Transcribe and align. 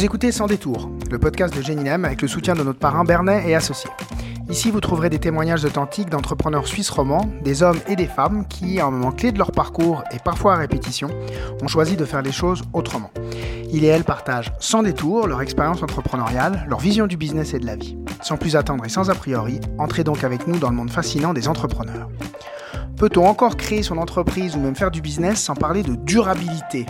Vous 0.00 0.06
écoutez 0.06 0.32
Sans 0.32 0.46
détour, 0.46 0.90
le 1.10 1.18
podcast 1.18 1.54
de 1.54 1.60
Géninem 1.60 2.06
avec 2.06 2.22
le 2.22 2.28
soutien 2.28 2.54
de 2.54 2.62
notre 2.62 2.78
parrain 2.78 3.04
Bernet 3.04 3.46
et 3.46 3.54
associés. 3.54 3.90
Ici, 4.48 4.70
vous 4.70 4.80
trouverez 4.80 5.10
des 5.10 5.18
témoignages 5.18 5.66
authentiques 5.66 6.08
d'entrepreneurs 6.08 6.66
suisses 6.66 6.88
romans, 6.88 7.30
des 7.44 7.62
hommes 7.62 7.78
et 7.86 7.96
des 7.96 8.06
femmes 8.06 8.48
qui, 8.48 8.80
à 8.80 8.86
un 8.86 8.90
moment 8.90 9.12
clé 9.12 9.30
de 9.30 9.36
leur 9.36 9.52
parcours 9.52 10.02
et 10.10 10.18
parfois 10.18 10.54
à 10.54 10.56
répétition, 10.56 11.10
ont 11.62 11.68
choisi 11.68 11.98
de 11.98 12.06
faire 12.06 12.22
les 12.22 12.32
choses 12.32 12.62
autrement. 12.72 13.10
Ils 13.70 13.84
et 13.84 13.88
elles 13.88 14.04
partagent 14.04 14.54
sans 14.58 14.82
détour 14.82 15.26
leur 15.26 15.42
expérience 15.42 15.82
entrepreneuriale, 15.82 16.64
leur 16.66 16.80
vision 16.80 17.06
du 17.06 17.18
business 17.18 17.52
et 17.52 17.58
de 17.58 17.66
la 17.66 17.76
vie. 17.76 17.98
Sans 18.22 18.38
plus 18.38 18.56
attendre 18.56 18.86
et 18.86 18.88
sans 18.88 19.10
a 19.10 19.14
priori, 19.14 19.60
entrez 19.76 20.02
donc 20.02 20.24
avec 20.24 20.46
nous 20.46 20.58
dans 20.58 20.70
le 20.70 20.76
monde 20.76 20.90
fascinant 20.90 21.34
des 21.34 21.46
entrepreneurs. 21.46 22.08
Peut-on 22.96 23.26
encore 23.26 23.58
créer 23.58 23.82
son 23.82 23.98
entreprise 23.98 24.56
ou 24.56 24.60
même 24.60 24.76
faire 24.76 24.90
du 24.90 25.02
business 25.02 25.42
sans 25.42 25.54
parler 25.54 25.82
de 25.82 25.94
durabilité? 25.94 26.86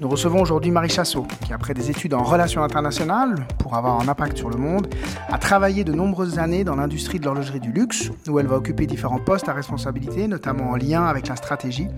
Nous 0.00 0.08
recevons 0.08 0.40
aujourd'hui 0.40 0.70
Marie 0.70 0.88
Chassot, 0.88 1.26
qui 1.44 1.52
après 1.52 1.74
des 1.74 1.90
études 1.90 2.14
en 2.14 2.22
relations 2.22 2.62
internationales, 2.62 3.34
pour 3.58 3.74
avoir 3.74 4.00
un 4.00 4.06
impact 4.06 4.36
sur 4.36 4.48
le 4.48 4.56
monde, 4.56 4.86
a 5.28 5.38
travaillé 5.38 5.82
de 5.82 5.92
nombreuses 5.92 6.38
années 6.38 6.62
dans 6.62 6.76
l'industrie 6.76 7.18
de 7.18 7.24
l'horlogerie 7.24 7.58
du 7.58 7.72
luxe, 7.72 8.10
où 8.28 8.38
elle 8.38 8.46
va 8.46 8.56
occuper 8.56 8.86
différents 8.86 9.18
postes 9.18 9.48
à 9.48 9.52
responsabilité, 9.52 10.28
notamment 10.28 10.70
en 10.70 10.76
lien 10.76 11.04
avec 11.04 11.26
la 11.26 11.34
stratégie, 11.34 11.88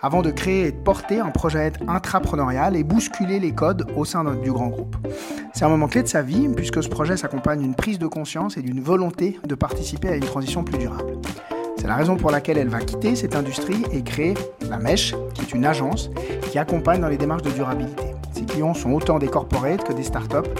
avant 0.00 0.22
de 0.22 0.30
créer 0.30 0.68
et 0.68 0.72
de 0.72 0.76
porter 0.76 1.18
un 1.18 1.30
projet 1.30 1.72
intrapreneurial 1.88 2.76
et 2.76 2.84
bousculer 2.84 3.40
les 3.40 3.52
codes 3.52 3.86
au 3.96 4.04
sein 4.04 4.24
du 4.24 4.52
grand 4.52 4.68
groupe. 4.68 4.96
C'est 5.52 5.64
un 5.64 5.68
moment 5.68 5.88
clé 5.88 6.02
de 6.02 6.08
sa 6.08 6.22
vie, 6.22 6.48
puisque 6.48 6.82
ce 6.82 6.88
projet 6.88 7.16
s'accompagne 7.16 7.60
d'une 7.60 7.74
prise 7.74 7.98
de 7.98 8.06
conscience 8.06 8.56
et 8.56 8.62
d'une 8.62 8.80
volonté 8.80 9.40
de 9.44 9.54
participer 9.56 10.08
à 10.08 10.16
une 10.16 10.24
transition 10.24 10.62
plus 10.62 10.78
durable. 10.78 11.14
La 11.88 11.96
raison 11.96 12.16
pour 12.18 12.30
laquelle 12.30 12.58
elle 12.58 12.68
va 12.68 12.80
quitter 12.80 13.16
cette 13.16 13.34
industrie 13.34 13.82
et 13.92 14.02
créer 14.02 14.34
La 14.68 14.76
Mèche, 14.76 15.14
qui 15.32 15.40
est 15.40 15.54
une 15.54 15.64
agence 15.64 16.10
qui 16.50 16.58
accompagne 16.58 17.00
dans 17.00 17.08
les 17.08 17.16
démarches 17.16 17.44
de 17.44 17.50
durabilité. 17.50 18.04
Ses 18.34 18.44
clients 18.44 18.74
sont 18.74 18.92
autant 18.92 19.18
des 19.18 19.28
corporates 19.28 19.84
que 19.84 19.94
des 19.94 20.02
startups, 20.02 20.50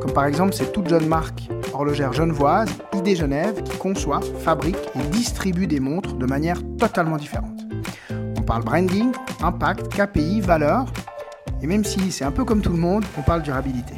comme 0.00 0.14
par 0.14 0.24
exemple 0.24 0.54
cette 0.54 0.72
toute 0.72 0.88
jeune 0.88 1.06
marque 1.06 1.50
horlogère 1.74 2.14
genevoise, 2.14 2.70
ID 2.94 3.16
Genève, 3.16 3.62
qui 3.64 3.76
conçoit, 3.76 4.20
fabrique 4.38 4.78
et 4.94 5.06
distribue 5.10 5.66
des 5.66 5.78
montres 5.78 6.14
de 6.14 6.24
manière 6.24 6.56
totalement 6.78 7.18
différente. 7.18 7.60
On 8.38 8.40
parle 8.40 8.64
branding, 8.64 9.12
impact, 9.42 9.94
KPI, 9.94 10.40
valeur, 10.40 10.86
et 11.60 11.66
même 11.66 11.84
si 11.84 12.10
c'est 12.10 12.24
un 12.24 12.32
peu 12.32 12.46
comme 12.46 12.62
tout 12.62 12.72
le 12.72 12.78
monde, 12.78 13.04
on 13.18 13.22
parle 13.22 13.42
durabilité. 13.42 13.92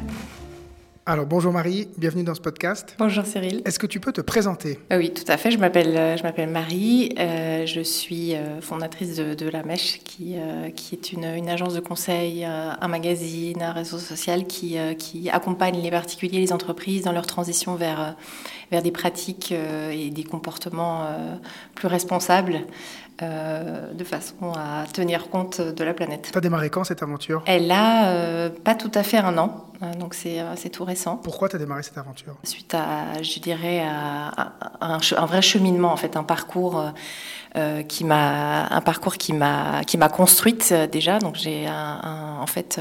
Alors 1.11 1.25
bonjour 1.25 1.51
Marie, 1.51 1.89
bienvenue 1.97 2.23
dans 2.23 2.35
ce 2.35 2.39
podcast. 2.39 2.95
Bonjour 2.97 3.25
Cyril. 3.25 3.61
Est-ce 3.65 3.79
que 3.79 3.85
tu 3.85 3.99
peux 3.99 4.13
te 4.13 4.21
présenter? 4.21 4.79
Ah 4.89 4.95
Oui, 4.95 5.11
tout 5.13 5.29
à 5.29 5.35
fait. 5.35 5.51
Je 5.51 5.57
m'appelle 5.57 5.97
euh, 5.97 6.15
je 6.15 6.23
m'appelle 6.23 6.49
Marie. 6.49 7.13
Euh, 7.19 7.65
je 7.65 7.81
suis 7.81 8.33
euh, 8.33 8.61
fondatrice 8.61 9.17
de, 9.17 9.49
La 9.49 9.61
Mèche, 9.61 9.99
qui 10.05 10.37
qui 10.73 10.95
est 10.95 11.11
une, 11.11 11.25
une, 11.25 11.49
agence 11.49 11.73
de 11.73 11.81
conseil, 11.81 12.45
un 12.45 12.87
magazine, 12.87 13.61
un 13.61 13.73
réseau 13.73 13.97
social 13.97 14.47
qui 14.47 14.77
qui 14.97 15.29
accompagne 15.29 15.81
les 15.81 15.91
particuliers, 15.91 16.39
les 16.39 16.53
entreprises 16.53 17.03
dans 17.03 17.11
leur 17.11 17.27
transition 17.27 17.75
vers 17.75 18.15
vers 18.71 18.81
des 18.81 18.91
pratiques 18.91 19.51
et 19.51 20.11
des 20.11 20.23
comportements 20.23 21.09
plus 21.75 21.89
responsables. 21.89 22.61
Euh, 23.21 23.93
de 23.93 24.03
façon 24.03 24.51
à 24.55 24.85
tenir 24.91 25.29
compte 25.29 25.61
de 25.61 25.83
la 25.83 25.93
planète. 25.93 26.29
Tu 26.31 26.37
as 26.37 26.41
démarré 26.41 26.71
quand 26.71 26.83
cette 26.83 27.03
aventure? 27.03 27.43
Elle 27.45 27.69
a 27.71 28.09
euh, 28.09 28.49
pas 28.49 28.73
tout 28.73 28.91
à 28.95 29.03
fait 29.03 29.17
un 29.17 29.37
an, 29.37 29.65
euh, 29.83 29.93
donc 29.93 30.15
c'est 30.15 30.69
tout 30.71 30.83
récent. 30.85 31.17
Pourquoi 31.17 31.47
tu 31.47 31.55
as 31.55 31.59
démarré 31.59 31.83
cette 31.83 31.97
aventure? 31.97 32.35
Suite 32.43 32.73
à, 32.73 33.21
je 33.21 33.39
dirais, 33.39 33.81
à, 33.81 34.53
un, 34.81 34.97
un, 35.17 35.25
vrai 35.25 35.43
cheminement, 35.43 35.91
en 35.91 35.97
fait, 35.97 36.17
un 36.17 36.23
parcours 36.23 36.83
euh, 37.57 37.83
qui 37.83 38.05
m'a 38.05 38.67
un 38.67 38.79
parcours 38.79 39.17
qui 39.17 39.33
m'a 39.33 39.83
qui 39.83 39.97
m'a 39.97 40.07
construite 40.07 40.69
euh, 40.71 40.87
déjà. 40.87 41.19
Donc 41.19 41.35
j'ai 41.35 41.67
en 41.69 42.47
fait 42.47 42.79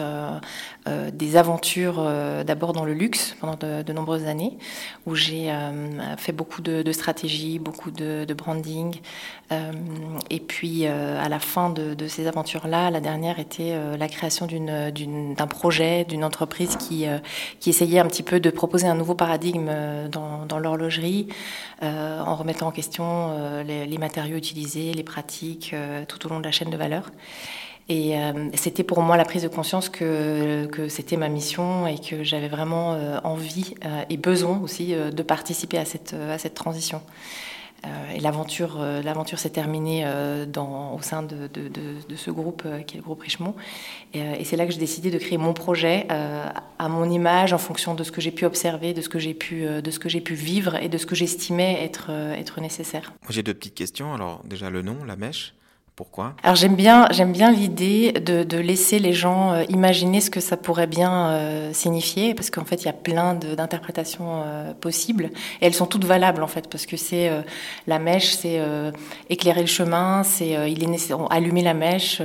euh, 0.89 1.11
des 1.11 1.36
aventures 1.36 2.03
d'abord 2.44 2.72
dans 2.72 2.84
le 2.84 2.94
luxe 2.94 3.37
pendant 3.41 3.56
de, 3.56 3.93
nombreuses 3.93 4.27
années 4.27 4.56
où 5.06 5.15
j'ai 5.15 5.53
fait 6.16 6.32
beaucoup 6.32 6.62
de, 6.62 6.82
de 6.82 6.93
stratégie, 6.93 7.59
beaucoup 7.59 7.91
de, 7.91 8.27
branding. 8.34 9.00
et 10.31 10.41
puis 10.41 10.87
à 10.87 11.28
la 11.28 11.38
fin 11.38 11.71
de, 11.71 12.06
ces 12.06 12.27
aventures-là, 12.27 12.91
la 12.91 13.00
dernière 13.00 13.38
était 13.38 13.75
la 13.99 14.09
création 14.09 14.47
d'un 14.47 15.47
projet, 15.47 16.05
d'une 16.05 16.25
entreprise 16.25 16.77
qui 16.77 17.06
essayait 17.66 17.99
un 17.99 18.06
petit 18.06 18.22
peu 18.22 18.41
de 18.41 18.50
proposer 18.50 18.87
un 18.87 18.94
nouveau 18.94 19.15
paradigme 19.15 19.71
dans, 20.10 20.59
l'horlogerie 20.59 21.28
en 21.82 22.37
remettant 22.37 22.69
en 22.69 22.72
question 22.72 23.62
les, 23.65 23.99
matériaux 23.99 24.37
utilisés 24.37 24.93
les 24.94 25.03
pratiques 25.03 25.72
euh, 25.75 26.05
tout 26.06 26.26
au 26.26 26.28
long 26.31 26.41
de 26.41 26.44
la 26.44 26.50
chaîne 26.50 26.71
de 26.71 26.76
valeur. 26.76 27.10
Et 27.91 28.17
euh, 28.17 28.49
c'était 28.55 28.84
pour 28.84 29.03
moi 29.03 29.17
la 29.17 29.25
prise 29.25 29.43
de 29.43 29.49
conscience 29.49 29.89
que, 29.89 30.69
c'était 30.89 31.17
ma 31.17 31.28
mission 31.28 31.89
et 31.89 31.99
que 31.99 32.23
j'avais 32.23 32.47
vraiment 32.47 32.95
euh, 32.95 33.19
envie 33.25 33.75
et 34.09 34.17
besoin 34.17 34.61
aussi 34.61 34.95
de 34.95 35.23
participer 35.23 35.77
à 35.77 35.84
cette, 35.84 36.55
transition. 36.55 37.03
et 38.15 38.21
l'aventure, 38.21 38.79
l'aventure 39.05 39.41
s'est 39.41 39.50
terminée 39.50 40.06
au 40.06 41.03
sein 41.03 41.25
de, 41.25 41.50
ce 42.15 42.31
groupe 42.31 42.62
qui 42.87 42.95
est 42.95 42.99
le 42.99 43.05
groupe 43.05 43.23
Richemont. 43.23 43.56
Et, 44.15 44.45
c'est 44.45 44.56
là 44.56 44.67
que 44.67 44.73
j'ai 44.73 44.79
décidé 44.79 45.11
de 45.11 45.19
créer 45.19 45.39
mon 45.39 45.53
projet 45.53 46.06
à 46.09 46.89
mon 46.89 47.11
image, 47.11 47.53
en 47.53 47.59
fonction 47.59 47.95
de 47.95 48.05
ce 48.05 48.12
que 48.12 48.21
j'ai 48.21 48.31
pu 48.31 48.45
observer, 48.45 48.95
de 48.95 49.00
ce 49.00 49.09
que 49.09 49.19
j'ai 49.19 49.34
pu, 49.34 49.65
de 49.65 49.91
ce 49.91 49.99
que 49.99 50.09
j'ai 50.09 50.21
pu 50.21 50.34
vivre 50.34 50.77
et 50.77 50.89
de 50.89 50.97
ce 50.97 51.06
que 51.06 51.17
j'estimais 51.17 51.83
être 51.83 52.61
nécessaire. 52.61 53.12
J'ai 53.29 53.43
deux 53.43 53.55
petites 53.55 53.75
questions. 53.75 54.15
Alors 54.15 54.43
déjà 54.45 54.71
le 54.71 54.83
nom, 54.83 55.03
la 55.05 55.17
mèche. 55.17 55.55
Alors 56.43 56.56
j'aime 56.56 56.77
bien, 56.77 57.06
j'aime 57.11 57.33
bien 57.33 57.50
l'idée 57.50 58.12
de, 58.12 58.59
laisser 58.59 58.99
les 58.99 59.12
gens 59.12 59.53
euh, 59.53 59.65
imaginer 59.69 60.21
ce 60.21 60.31
que 60.31 60.41
ça 60.41 60.56
pourrait 60.56 60.87
bien 60.87 61.31
euh, 61.31 61.72
signifier, 61.72 62.34
parce 62.34 62.50
qu'en 62.50 62.65
fait 62.65 62.83
il 62.83 62.87
y 62.87 62.88
a 62.88 62.93
plein 62.93 63.34
d'interprétations 63.34 64.43
euh, 64.44 64.72
possibles. 64.75 65.31
Et 65.61 65.66
elles 65.66 65.75
sont 65.75 65.87
toutes 65.87 66.05
valables 66.05 66.43
en 66.43 66.47
fait, 66.47 66.69
parce 66.69 66.87
que 66.87 66.97
c'est 66.97 67.31
la 67.87 67.99
mèche, 67.99 68.33
c'est 68.33 68.61
éclairer 69.28 69.61
le 69.61 69.66
chemin, 69.66 70.22
c'est 70.22 70.71
il 70.71 70.83
est 70.83 70.87
nécessaire, 70.87 71.31
allumer 71.31 71.62
la 71.62 71.75
mèche, 71.75 72.21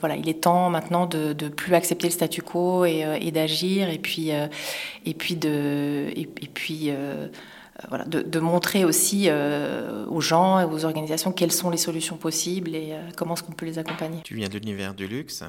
voilà, 0.00 0.16
il 0.16 0.28
est 0.28 0.42
temps 0.42 0.70
maintenant 0.70 1.06
de, 1.06 1.32
plus 1.48 1.74
accepter 1.74 2.08
le 2.08 2.12
statu 2.12 2.42
quo 2.42 2.84
et, 2.84 3.30
d'agir 3.32 3.88
et 3.88 3.98
puis 3.98 4.30
et 4.30 5.14
puis 5.14 6.92
voilà, 7.88 8.04
de, 8.04 8.40
montrer 8.40 8.84
aussi 8.84 9.26
euh, 9.26 10.04
aux 10.06 10.20
gens 10.20 10.60
et 10.60 10.64
aux 10.64 10.84
organisations 10.84 11.32
quelles 11.32 11.52
sont 11.52 11.70
les 11.70 11.76
solutions 11.76 12.16
possibles 12.16 12.74
et 12.74 12.92
euh, 12.92 13.00
comment 13.16 13.34
est-ce 13.34 13.42
qu'on 13.42 13.52
peut 13.52 13.66
les 13.66 13.78
accompagner. 13.78 14.20
Tu 14.24 14.34
viens 14.34 14.48
de 14.48 14.58
l'univers 14.58 14.94
du 14.94 15.06
luxe. 15.06 15.44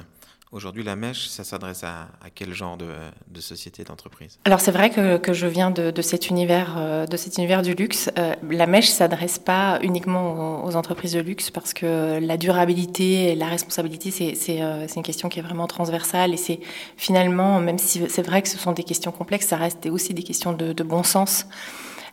Aujourd'hui, 0.52 0.84
la 0.84 0.94
mèche, 0.94 1.26
ça 1.26 1.42
s'adresse 1.42 1.82
à, 1.82 2.06
quel 2.32 2.52
genre 2.52 2.76
de, 2.76 3.40
société, 3.40 3.82
d'entreprise? 3.82 4.38
Alors 4.44 4.60
c'est 4.60 4.70
vrai 4.70 4.88
que, 4.88 5.16
que, 5.16 5.32
je 5.32 5.48
viens 5.48 5.72
de, 5.72 6.00
cet 6.00 6.30
univers, 6.30 7.08
de 7.10 7.16
cet 7.16 7.38
univers 7.38 7.62
du 7.62 7.74
luxe. 7.74 8.08
la 8.48 8.66
mèche 8.68 8.88
s'adresse 8.88 9.40
pas 9.40 9.80
uniquement 9.82 10.62
aux, 10.62 10.68
aux, 10.68 10.76
entreprises 10.76 11.14
de 11.14 11.18
luxe 11.18 11.50
parce 11.50 11.74
que 11.74 12.20
la 12.20 12.36
durabilité 12.36 13.32
et 13.32 13.34
la 13.34 13.48
responsabilité, 13.48 14.12
c'est 14.12 14.60
une 14.94 15.02
question 15.02 15.28
qui 15.28 15.40
est 15.40 15.42
vraiment 15.42 15.66
transversale 15.66 16.32
et 16.32 16.36
c'est 16.36 16.60
finalement, 16.96 17.58
même 17.58 17.78
si 17.78 18.02
c'est 18.08 18.22
vrai 18.22 18.40
que 18.40 18.48
ce 18.48 18.58
sont 18.58 18.70
des 18.70 18.84
questions 18.84 19.10
complexes, 19.10 19.48
ça 19.48 19.56
reste 19.56 19.86
aussi 19.86 20.14
des 20.14 20.22
questions 20.22 20.52
de, 20.52 20.84
bon 20.84 21.02
sens. 21.02 21.46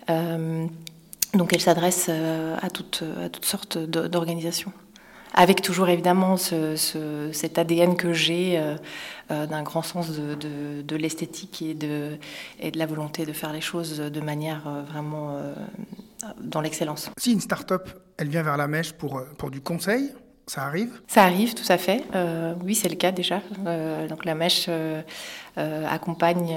Euh, 0.09 0.65
donc 1.33 1.53
elle 1.53 1.61
s'adresse 1.61 2.07
euh, 2.09 2.57
à 2.61 2.69
toutes, 2.69 3.03
à 3.23 3.29
toutes 3.29 3.45
sortes 3.45 3.77
d'organisations 3.77 4.73
avec 5.33 5.61
toujours 5.61 5.87
évidemment 5.87 6.35
ce, 6.35 7.29
cet 7.31 7.57
ADN 7.57 7.95
que 7.95 8.11
j'ai 8.11 8.57
euh, 8.57 9.45
d'un 9.47 9.63
grand 9.63 9.81
sens 9.81 10.11
de, 10.11 10.35
de, 10.81 10.95
l'esthétique 10.97 11.61
et 11.61 11.73
de, 11.73 12.17
et 12.59 12.69
de 12.69 12.77
la 12.77 12.85
volonté 12.85 13.25
de 13.25 13.31
faire 13.31 13.53
les 13.53 13.61
choses 13.61 13.99
de 13.99 14.19
manière 14.19 14.69
vraiment 14.89 15.39
dans 16.41 16.59
l'excellence. 16.59 17.09
Si 17.15 17.31
une 17.31 17.39
start-up, 17.39 17.89
elle 18.17 18.27
vient 18.27 18.43
vers 18.43 18.57
la 18.57 18.67
mèche 18.67 18.91
pour, 18.91 19.23
pour 19.37 19.51
du 19.51 19.61
conseil, 19.61 20.11
ça 20.51 20.65
arrive? 20.65 20.99
Ça 21.07 21.23
arrive, 21.23 21.53
tout 21.53 21.69
à 21.69 21.77
fait. 21.77 22.03
Euh, 22.13 22.53
oui, 22.61 22.75
c'est 22.75 22.89
le 22.89 22.95
cas 22.95 23.13
déjà. 23.13 23.41
Euh, 23.65 24.05
donc 24.07 24.25
la 24.25 24.35
Mèche 24.35 24.65
euh, 24.67 25.01
accompagne 25.57 26.55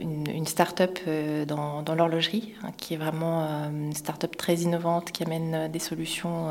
une, 0.00 0.28
une 0.28 0.46
start-up 0.46 0.98
dans, 1.46 1.82
dans 1.82 1.94
l'horlogerie, 1.94 2.54
hein, 2.62 2.70
qui 2.76 2.94
est 2.94 2.96
vraiment 2.96 3.42
une 3.70 3.92
start-up 3.92 4.36
très 4.36 4.56
innovante, 4.56 5.12
qui 5.12 5.22
amène 5.22 5.70
des 5.70 5.78
solutions 5.78 6.48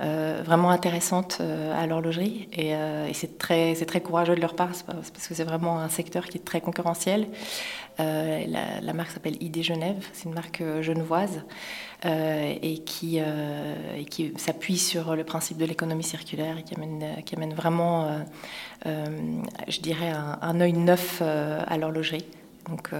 vraiment 0.00 0.70
intéressantes 0.70 1.40
à 1.74 1.86
l'horlogerie. 1.86 2.48
Et, 2.52 2.74
c'est 3.14 3.38
très, 3.38 3.74
très 3.74 4.00
courageux 4.00 4.36
de 4.36 4.40
leur 4.40 4.54
part, 4.54 4.70
parce 4.86 5.28
que 5.28 5.34
c'est 5.34 5.44
vraiment 5.44 5.80
un 5.80 5.88
secteur 5.88 6.26
qui 6.26 6.38
est 6.38 6.44
très 6.44 6.60
concurrentiel. 6.60 7.26
La, 7.98 8.92
marque 8.94 9.10
s'appelle 9.10 9.42
ID 9.42 9.62
Genève, 9.62 10.06
c'est 10.12 10.28
une 10.28 10.34
marque 10.34 10.62
genevoise. 10.82 11.42
Euh, 12.04 12.54
et 12.62 12.78
qui, 12.78 13.18
euh, 13.20 13.74
qui 14.10 14.32
s'appuie 14.36 14.76
sur 14.76 15.16
le 15.16 15.24
principe 15.24 15.56
de 15.56 15.64
l'économie 15.64 16.04
circulaire 16.04 16.58
et 16.58 16.62
qui 16.62 16.74
amène, 16.74 17.22
qui 17.24 17.34
amène 17.34 17.54
vraiment, 17.54 18.22
euh, 18.84 19.06
je 19.66 19.80
dirais, 19.80 20.12
un 20.42 20.60
œil 20.60 20.74
neuf 20.76 21.22
à 21.22 21.76
l'horlogerie. 21.78 22.26
Donc, 22.68 22.90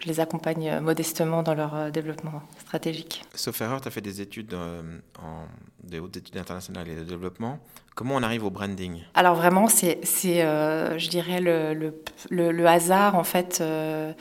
je 0.00 0.06
les 0.06 0.20
accompagne 0.20 0.80
modestement 0.80 1.42
dans 1.42 1.54
leur 1.54 1.90
développement 1.90 2.42
stratégique. 2.60 3.24
Sauf 3.34 3.60
erreur, 3.60 3.80
tu 3.80 3.88
as 3.88 3.90
fait 3.90 4.00
des 4.00 4.20
études 4.20 4.54
en, 4.54 5.46
des 5.82 5.98
hautes 5.98 6.16
études 6.16 6.36
internationales 6.36 6.88
et 6.88 6.94
de 6.94 7.04
développement. 7.04 7.58
Comment 7.94 8.14
on 8.16 8.22
arrive 8.22 8.44
au 8.44 8.50
branding? 8.50 9.02
Alors 9.12 9.34
vraiment, 9.34 9.68
c'est, 9.68 9.98
euh, 10.26 10.98
je 10.98 11.10
dirais, 11.10 11.42
le, 11.42 11.92
le, 12.30 12.66
hasard 12.66 13.16
en 13.16 13.24
fait 13.24 13.58
euh, 13.60 14.14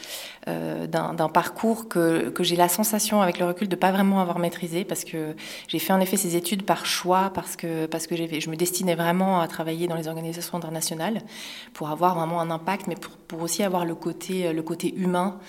euh, 0.50 0.88
d'un, 0.88 1.30
parcours 1.30 1.88
que, 1.88 2.30
que 2.30 2.44
j'ai 2.44 2.58
la 2.58 2.68
sensation, 2.68 3.22
avec 3.22 3.40
le 3.40 3.46
recul, 3.46 3.70
de 3.70 3.76
pas 3.78 3.92
vraiment 3.92 4.20
avoir 4.20 4.40
maîtrisé, 4.40 4.84
parce 4.84 5.06
que 5.06 5.36
j'ai 5.70 5.80
fait 5.80 5.94
en 5.94 6.02
effet 6.02 6.18
ces 6.18 6.36
études 6.36 6.64
par 6.64 6.86
choix, 6.86 7.32
parce 7.34 7.56
que 7.56 7.86
parce 7.86 8.08
que 8.08 8.16
je 8.18 8.50
me 8.50 8.58
destinais 8.58 8.96
vraiment 8.96 9.40
à 9.40 9.48
travailler 9.48 9.88
dans 9.88 9.96
les 9.96 10.10
organisations 10.10 10.58
internationales 10.58 11.22
pour 11.74 11.92
avoir 11.92 12.16
vraiment 12.16 12.42
un 12.42 12.52
impact, 12.52 12.88
mais 12.88 12.96
pour, 12.96 13.14
pour 13.14 13.42
aussi 13.42 13.64
avoir 13.64 13.86
le 13.86 13.96
côté 13.96 14.52
le 14.52 14.64
côté 14.64 14.94
humain. 14.94 15.40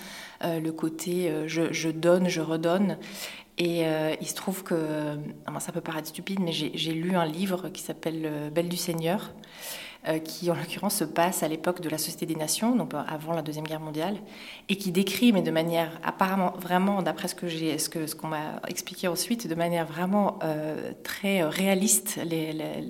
le 0.43 0.71
côté 0.71 1.31
je, 1.47 1.73
je, 1.73 1.89
donne, 1.89 2.29
je 2.29 2.41
redonne. 2.41 2.97
Et 3.57 3.85
euh, 3.85 4.15
il 4.19 4.27
se 4.27 4.33
trouve 4.33 4.63
que, 4.63 4.73
euh, 4.73 5.15
ça 5.59 5.71
peut 5.71 5.81
paraître 5.81 6.07
stupide, 6.07 6.39
mais 6.39 6.51
j'ai 6.51 6.93
lu 6.93 7.15
un 7.15 7.25
livre 7.25 7.69
qui 7.69 7.81
s'appelle 7.81 8.23
euh, 8.25 8.49
Belle 8.49 8.69
du 8.69 8.77
Seigneur, 8.77 9.31
qui 10.25 10.51
en 10.51 10.55
l'occurrence 10.55 10.97
se 10.97 11.05
passe 11.05 11.43
à 11.43 11.47
l'époque 11.47 11.79
de 11.79 11.87
la 11.87 11.97
Société 11.97 12.25
des 12.25 12.35
Nations, 12.35 12.75
donc 12.75 12.91
avant 12.93 13.31
la 13.31 13.41
Deuxième 13.41 13.65
Guerre 13.65 13.79
mondiale, 13.79 14.17
et 14.67 14.75
qui 14.75 14.91
décrit, 14.91 15.31
mais 15.31 15.41
de 15.41 15.49
manière 15.49 15.97
apparemment 16.03 16.51
vraiment, 16.59 17.01
d'après 17.01 17.29
ce 17.29 17.35
que 17.35 17.47
ce 17.47 17.87
que 17.87 18.05
ce 18.05 18.13
qu'on 18.13 18.27
m'a 18.27 18.59
expliqué 18.67 19.07
ensuite, 19.07 19.47
de 19.47 19.55
manière 19.55 19.85
vraiment 19.85 20.39
très 21.05 21.41
réaliste, 21.43 22.19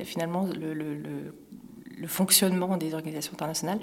finalement 0.05 0.47
le, 0.59 0.73
le, 0.73 2.07
fonctionnement 2.07 2.77
des 2.77 2.95
organisations 2.95 3.33
internationales. 3.33 3.79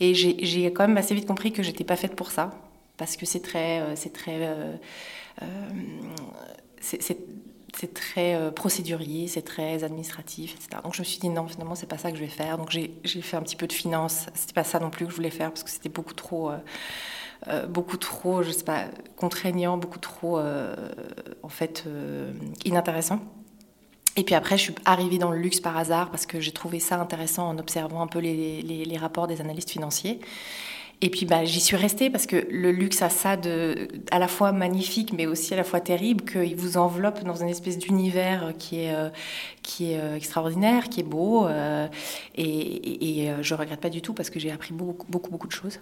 Et 0.00 0.14
j'ai 0.14 0.72
quand 0.72 0.88
même 0.88 0.96
assez 0.96 1.14
vite 1.14 1.26
compris 1.26 1.52
que 1.52 1.62
j'étais 1.62 1.84
pas 1.84 1.96
faite 1.96 2.16
pour 2.16 2.30
ça, 2.30 2.50
parce 2.96 3.18
que 3.18 3.26
c'est 3.26 3.40
très, 3.40 3.94
c'est 3.94 4.14
très 4.14 4.38
euh, 4.40 4.74
c'est 7.72 7.94
très 7.94 8.34
euh, 8.34 8.50
procédurier, 8.50 9.28
c'est 9.28 9.42
très 9.42 9.84
administratif, 9.84 10.54
etc. 10.54 10.82
Donc 10.82 10.94
je 10.94 11.00
me 11.00 11.04
suis 11.04 11.18
dit 11.18 11.28
non, 11.28 11.46
finalement 11.46 11.74
c'est 11.74 11.86
pas 11.86 11.98
ça 11.98 12.10
que 12.10 12.16
je 12.16 12.22
vais 12.22 12.28
faire. 12.28 12.58
Donc 12.58 12.70
j'ai 12.70 13.22
fait 13.22 13.36
un 13.36 13.42
petit 13.42 13.56
peu 13.56 13.66
de 13.66 13.72
finance. 13.72 14.26
C'était 14.34 14.52
pas 14.52 14.64
ça 14.64 14.78
non 14.80 14.90
plus 14.90 15.06
que 15.06 15.10
je 15.10 15.16
voulais 15.16 15.30
faire 15.30 15.50
parce 15.50 15.62
que 15.62 15.70
c'était 15.70 15.88
beaucoup 15.88 16.14
trop, 16.14 16.50
euh, 17.48 17.66
beaucoup 17.66 17.96
trop, 17.96 18.42
je 18.42 18.50
sais 18.50 18.64
pas, 18.64 18.86
contraignant, 19.16 19.76
beaucoup 19.76 19.98
trop, 19.98 20.38
en 20.38 21.48
fait, 21.48 21.84
inintéressant. 22.64 23.20
Et 24.16 24.24
puis 24.24 24.34
après, 24.34 24.58
je 24.58 24.64
suis 24.64 24.74
arrivée 24.84 25.18
dans 25.18 25.30
le 25.30 25.38
luxe 25.38 25.60
par 25.60 25.76
hasard 25.76 26.10
parce 26.10 26.26
que 26.26 26.40
j'ai 26.40 26.52
trouvé 26.52 26.80
ça 26.80 27.00
intéressant 27.00 27.48
en 27.48 27.58
observant 27.58 28.02
un 28.02 28.08
peu 28.08 28.18
les 28.18 28.98
rapports 28.98 29.26
des 29.26 29.40
analystes 29.40 29.70
financiers. 29.70 30.20
Et 31.02 31.08
puis 31.08 31.24
bah, 31.24 31.46
j'y 31.46 31.60
suis 31.60 31.76
restée 31.76 32.10
parce 32.10 32.26
que 32.26 32.46
le 32.50 32.72
luxe 32.72 33.00
a 33.00 33.08
ça 33.08 33.38
de 33.38 33.88
à 34.10 34.18
la 34.18 34.28
fois 34.28 34.52
magnifique 34.52 35.14
mais 35.14 35.26
aussi 35.26 35.54
à 35.54 35.56
la 35.56 35.64
fois 35.64 35.80
terrible 35.80 36.24
qu'il 36.24 36.56
vous 36.56 36.76
enveloppe 36.76 37.24
dans 37.24 37.36
une 37.36 37.48
espèce 37.48 37.78
d'univers 37.78 38.52
qui 38.58 38.82
est 38.82 38.94
euh, 38.94 39.08
qui 39.62 39.92
est 39.92 39.98
euh, 39.98 40.16
extraordinaire, 40.16 40.90
qui 40.90 41.00
est 41.00 41.04
beau 41.04 41.46
euh, 41.46 41.88
et, 42.34 43.22
et, 43.22 43.30
je 43.40 43.54
regrette 43.54 43.80
pas 43.80 43.88
du 43.88 44.02
tout 44.02 44.12
parce 44.12 44.28
que 44.28 44.38
j'ai 44.38 44.50
appris 44.50 44.74
beaucoup 44.74 45.06
beaucoup 45.08 45.30
beaucoup 45.30 45.46
de 45.46 45.52
choses. 45.52 45.80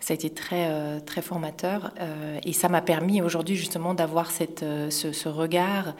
Ça 0.00 0.12
a 0.12 0.14
été 0.14 0.30
très 0.30 1.00
très 1.02 1.22
formateur 1.22 1.92
et 2.44 2.52
ça 2.52 2.68
m'a 2.68 2.80
permis 2.80 3.22
aujourd'hui 3.22 3.56
justement 3.56 3.94
d'avoir 3.94 4.30
ce, 4.30 4.88
ce, 4.90 5.28
regard 5.28 5.94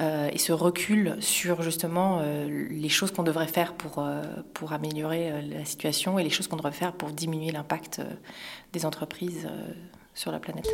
et 0.00 0.38
ce 0.38 0.52
recul 0.52 1.16
sur 1.20 1.62
justement 1.62 2.22
les 2.48 2.88
choses 2.88 3.12
qu'on 3.12 3.22
devrait 3.22 3.46
faire 3.46 3.72
pour 3.72 4.04
pour 4.52 4.72
améliorer 4.72 5.32
la 5.42 5.64
situation 5.64 6.18
et 6.18 6.24
les 6.24 6.30
choses 6.30 6.48
qu'on 6.48 6.56
devrait 6.56 6.72
faire 6.72 6.92
pour 6.92 7.10
diminuer 7.10 7.50
l'impact 7.50 8.02
des 8.72 8.84
entreprises 8.84 9.46
euh, 9.46 9.72
sur 10.14 10.32
la 10.32 10.40
planète. 10.40 10.68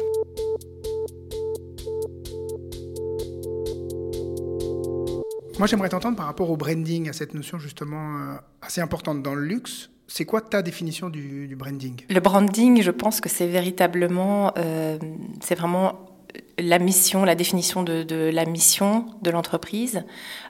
Moi, 5.59 5.67
j'aimerais 5.67 5.91
t'entendre 5.91 6.17
par 6.17 6.27
rapport 6.27 6.51
au 6.51 6.57
branding, 6.57 7.09
à 7.09 7.13
cette 7.13 7.35
notion 7.35 7.59
justement 7.59 8.19
euh, 8.19 8.37
assez 8.63 8.81
importante 8.81 9.23
dans 9.23 9.35
le 9.35 9.45
luxe. 9.45 9.91
C'est 10.09 10.25
quoi 10.25 10.41
ta 10.41 10.61
définition 10.61 11.09
du, 11.09 11.55
branding? 11.57 12.01
Le 12.11 12.21
branding, 12.21 12.83
je 12.83 12.91
pense 12.91 13.21
que 13.21 13.29
c'est 13.29 13.47
véritablement, 13.47 14.53
euh, 14.59 14.99
c'est 15.41 15.55
vraiment 15.55 16.12
la 16.59 16.79
mission, 16.79 17.25
la 17.25 17.35
définition 17.35 17.83
de, 17.83 18.31
la 18.33 18.45
mission 18.45 19.07
de 19.23 19.31
l'entreprise, 19.31 20.05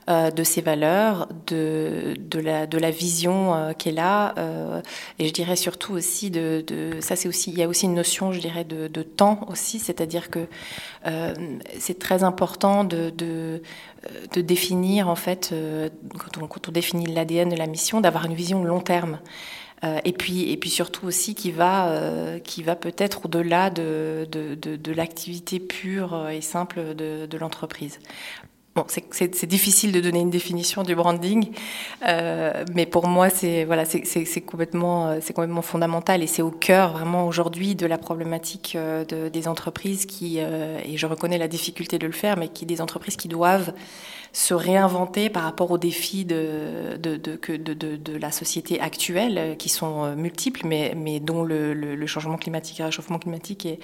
euh, 0.09 0.31
de 0.31 0.43
ses 0.43 0.61
valeurs, 0.61 1.29
de, 1.47 2.17
la, 2.35 2.91
vision 2.91 3.55
euh, 3.55 3.73
qu'elle 3.73 3.99
a, 3.99 4.35
euh, 4.39 4.83
et 5.19 5.29
je 5.29 5.33
dirais 5.33 5.57
surtout 5.57 5.93
aussi 5.93 6.31
de, 6.31 6.65
ça 7.01 7.15
c'est 7.17 7.29
aussi 7.29 7.51
il 7.51 7.59
y 7.59 7.63
a 7.63 7.69
aussi 7.69 7.87
une 7.87 7.95
notion 7.95 8.33
je 8.33 8.41
dirais 8.41 8.65
de, 8.65 9.03
temps 9.03 9.47
aussi, 9.49 9.79
c'est-à-dire 9.79 10.31
que 10.31 10.47
c'est 11.79 11.99
très 11.99 12.25
important 12.25 12.85
de 12.85 13.61
définir 14.37 15.09
en 15.09 15.17
fait 15.17 15.55
quand 16.19 16.43
on, 16.43 16.47
quand 16.47 16.69
on 16.69 16.73
définit 16.73 17.07
l'ADN 17.07 17.49
de 17.49 17.57
la 17.57 17.67
mission, 17.67 18.01
d'avoir 18.01 18.25
une 18.25 18.35
vision 18.35 18.65
long 18.65 18.81
terme. 18.81 19.19
Euh, 19.85 19.99
et 20.05 20.13
puis 20.13 20.53
et 20.53 20.57
puis 20.57 20.71
surtout 20.71 21.07
aussi 21.07 21.35
qui 21.35 21.51
va 21.51 21.89
euh, 21.89 22.39
qui 22.39 22.63
va 22.63 22.77
peut-être 22.77 23.27
au-delà 23.27 23.69
de, 23.71 24.29
de, 24.31 24.55
de, 24.55 24.77
de 24.77 24.93
l'activité 24.93 25.59
pure 25.59 26.29
et 26.29 26.41
simple 26.41 26.95
de, 26.95 27.27
de 27.27 27.39
l'entreprise. 27.39 27.99
Bon, 28.75 28.87
c'est 28.89 29.45
difficile 29.45 29.93
de 29.93 30.01
donner 30.01 30.21
une 30.21 30.31
définition 30.31 30.83
du 30.83 30.95
branding, 30.95 31.51
euh, 32.09 32.65
mais 32.73 32.87
pour 32.87 33.07
moi, 33.07 33.29
c'est 33.29 33.65
voilà, 33.65 33.85
c'est 33.85 34.41
complètement, 34.41 35.21
c'est 35.21 35.35
complètement 35.35 35.61
fondamental 35.61 36.23
et 36.23 36.27
c'est 36.27 36.41
au 36.41 36.51
cœur 36.51 36.93
vraiment 36.93 37.27
aujourd'hui 37.27 37.75
de 37.75 37.85
la 37.85 37.99
problématique 37.99 38.73
euh, 38.75 39.05
de, 39.05 39.29
des 39.29 39.47
entreprises 39.47 40.07
qui, 40.07 40.37
euh, 40.39 40.79
et 40.87 40.97
je 40.97 41.05
reconnais 41.05 41.37
la 41.37 41.49
difficulté 41.49 41.99
de 41.99 42.07
le 42.07 42.15
faire, 42.15 42.39
mais 42.39 42.49
qui 42.49 42.65
des 42.65 42.81
entreprises 42.81 43.17
qui 43.17 43.29
doivent 43.29 43.75
se 44.33 44.55
réinventer 44.55 45.29
par 45.29 45.43
rapport 45.43 45.71
aux 45.71 45.79
défis 45.79 46.25
de, 46.25 46.97
de, 46.97 47.17
de, 47.17 48.17
la 48.17 48.33
société 48.33 48.81
actuelle, 48.81 49.39
euh, 49.39 49.55
qui 49.55 49.69
sont 49.69 50.05
euh, 50.05 50.15
multiples, 50.15 50.67
mais, 50.67 50.95
mais 50.97 51.21
dont 51.21 51.45
le, 51.45 52.07
changement 52.07 52.37
climatique 52.37 52.81
et 52.81 52.83
le 52.83 52.87
réchauffement 52.87 53.19
climatique 53.19 53.67
est, 53.67 53.79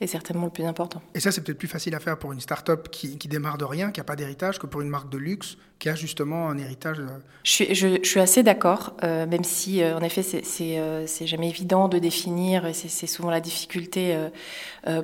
est, 0.00 0.06
certainement 0.06 0.44
le 0.44 0.50
plus 0.50 0.64
important. 0.64 1.00
Et 1.14 1.20
ça, 1.20 1.30
c'est 1.32 1.40
peut-être 1.42 1.58
plus 1.58 1.68
facile 1.68 1.94
à 1.94 2.00
faire 2.00 2.18
pour 2.18 2.32
une 2.32 2.40
start-up 2.40 2.88
qui, 2.90 3.16
qui 3.16 3.28
démarre 3.28 3.58
de 3.58 3.64
rien, 3.64 3.90
qui 3.90 4.00
n'a 4.00 4.04
pas 4.04 4.16
d'héritage, 4.16 4.58
que 4.58 4.66
pour 4.66 4.80
une 4.80 4.88
marque 4.88 5.10
de 5.10 5.18
luxe 5.18 5.56
qui 5.82 5.88
a 5.88 5.96
justement 5.96 6.48
un 6.48 6.58
héritage. 6.58 7.00
Euh, 7.00 7.18
je 7.44 7.98
suis, 8.04 8.20
assez 8.20 8.44
d'accord, 8.44 8.92
euh, 9.02 9.26
même 9.26 9.42
si 9.42 9.82
euh, 9.82 9.98
en 9.98 10.02
effet 10.02 10.22
c'est 10.22 10.78
euh, 10.78 11.06
jamais 11.24 11.48
évident 11.48 11.88
de 11.88 11.98
définir, 11.98 12.68
c'est 12.72 13.08
souvent 13.08 13.30
la 13.30 13.40
difficulté 13.40 14.16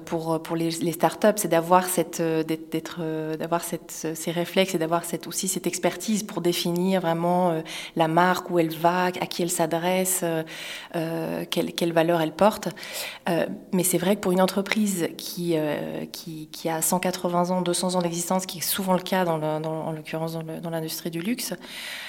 pour 0.04 0.40
les, 0.54 0.70
les 0.70 0.92
startups, 0.92 1.34
c'est 1.36 1.48
d'avoir 1.48 1.86
ces 1.86 2.04
réflexes 4.30 4.74
et 4.74 4.78
d'avoir 4.78 5.02
aussi 5.26 5.48
cette 5.48 5.66
expertise 5.66 6.22
pour 6.22 6.40
définir 6.40 7.00
vraiment 7.00 7.60
la 7.96 8.08
marque 8.08 8.50
où 8.50 8.60
elle 8.60 8.70
va, 8.70 9.06
à 9.06 9.10
qui 9.10 9.42
elle 9.42 9.50
s'adresse, 9.50 10.24
quelle 10.92 11.72
quelle 11.72 11.92
valeur 11.92 12.20
elle 12.20 12.32
porte. 12.32 12.68
mais 13.72 13.82
c'est 13.82 13.98
vrai 13.98 14.14
que 14.14 14.20
pour 14.20 14.32
une 14.32 14.40
entreprise 14.40 15.08
qui 15.16 15.56
a 15.56 16.82
180 16.82 17.50
ans, 17.50 17.62
200 17.62 17.96
ans 17.96 18.02
d'existence, 18.02 18.46
qui 18.46 18.58
est 18.58 18.62
souvent 18.62 18.94
le 18.94 19.02
cas 19.02 19.24
dans, 19.24 19.92
l'occurrence 19.92 20.36
le 20.36 20.67
l'industrie 20.70 21.10
du 21.10 21.20
luxe, 21.20 21.54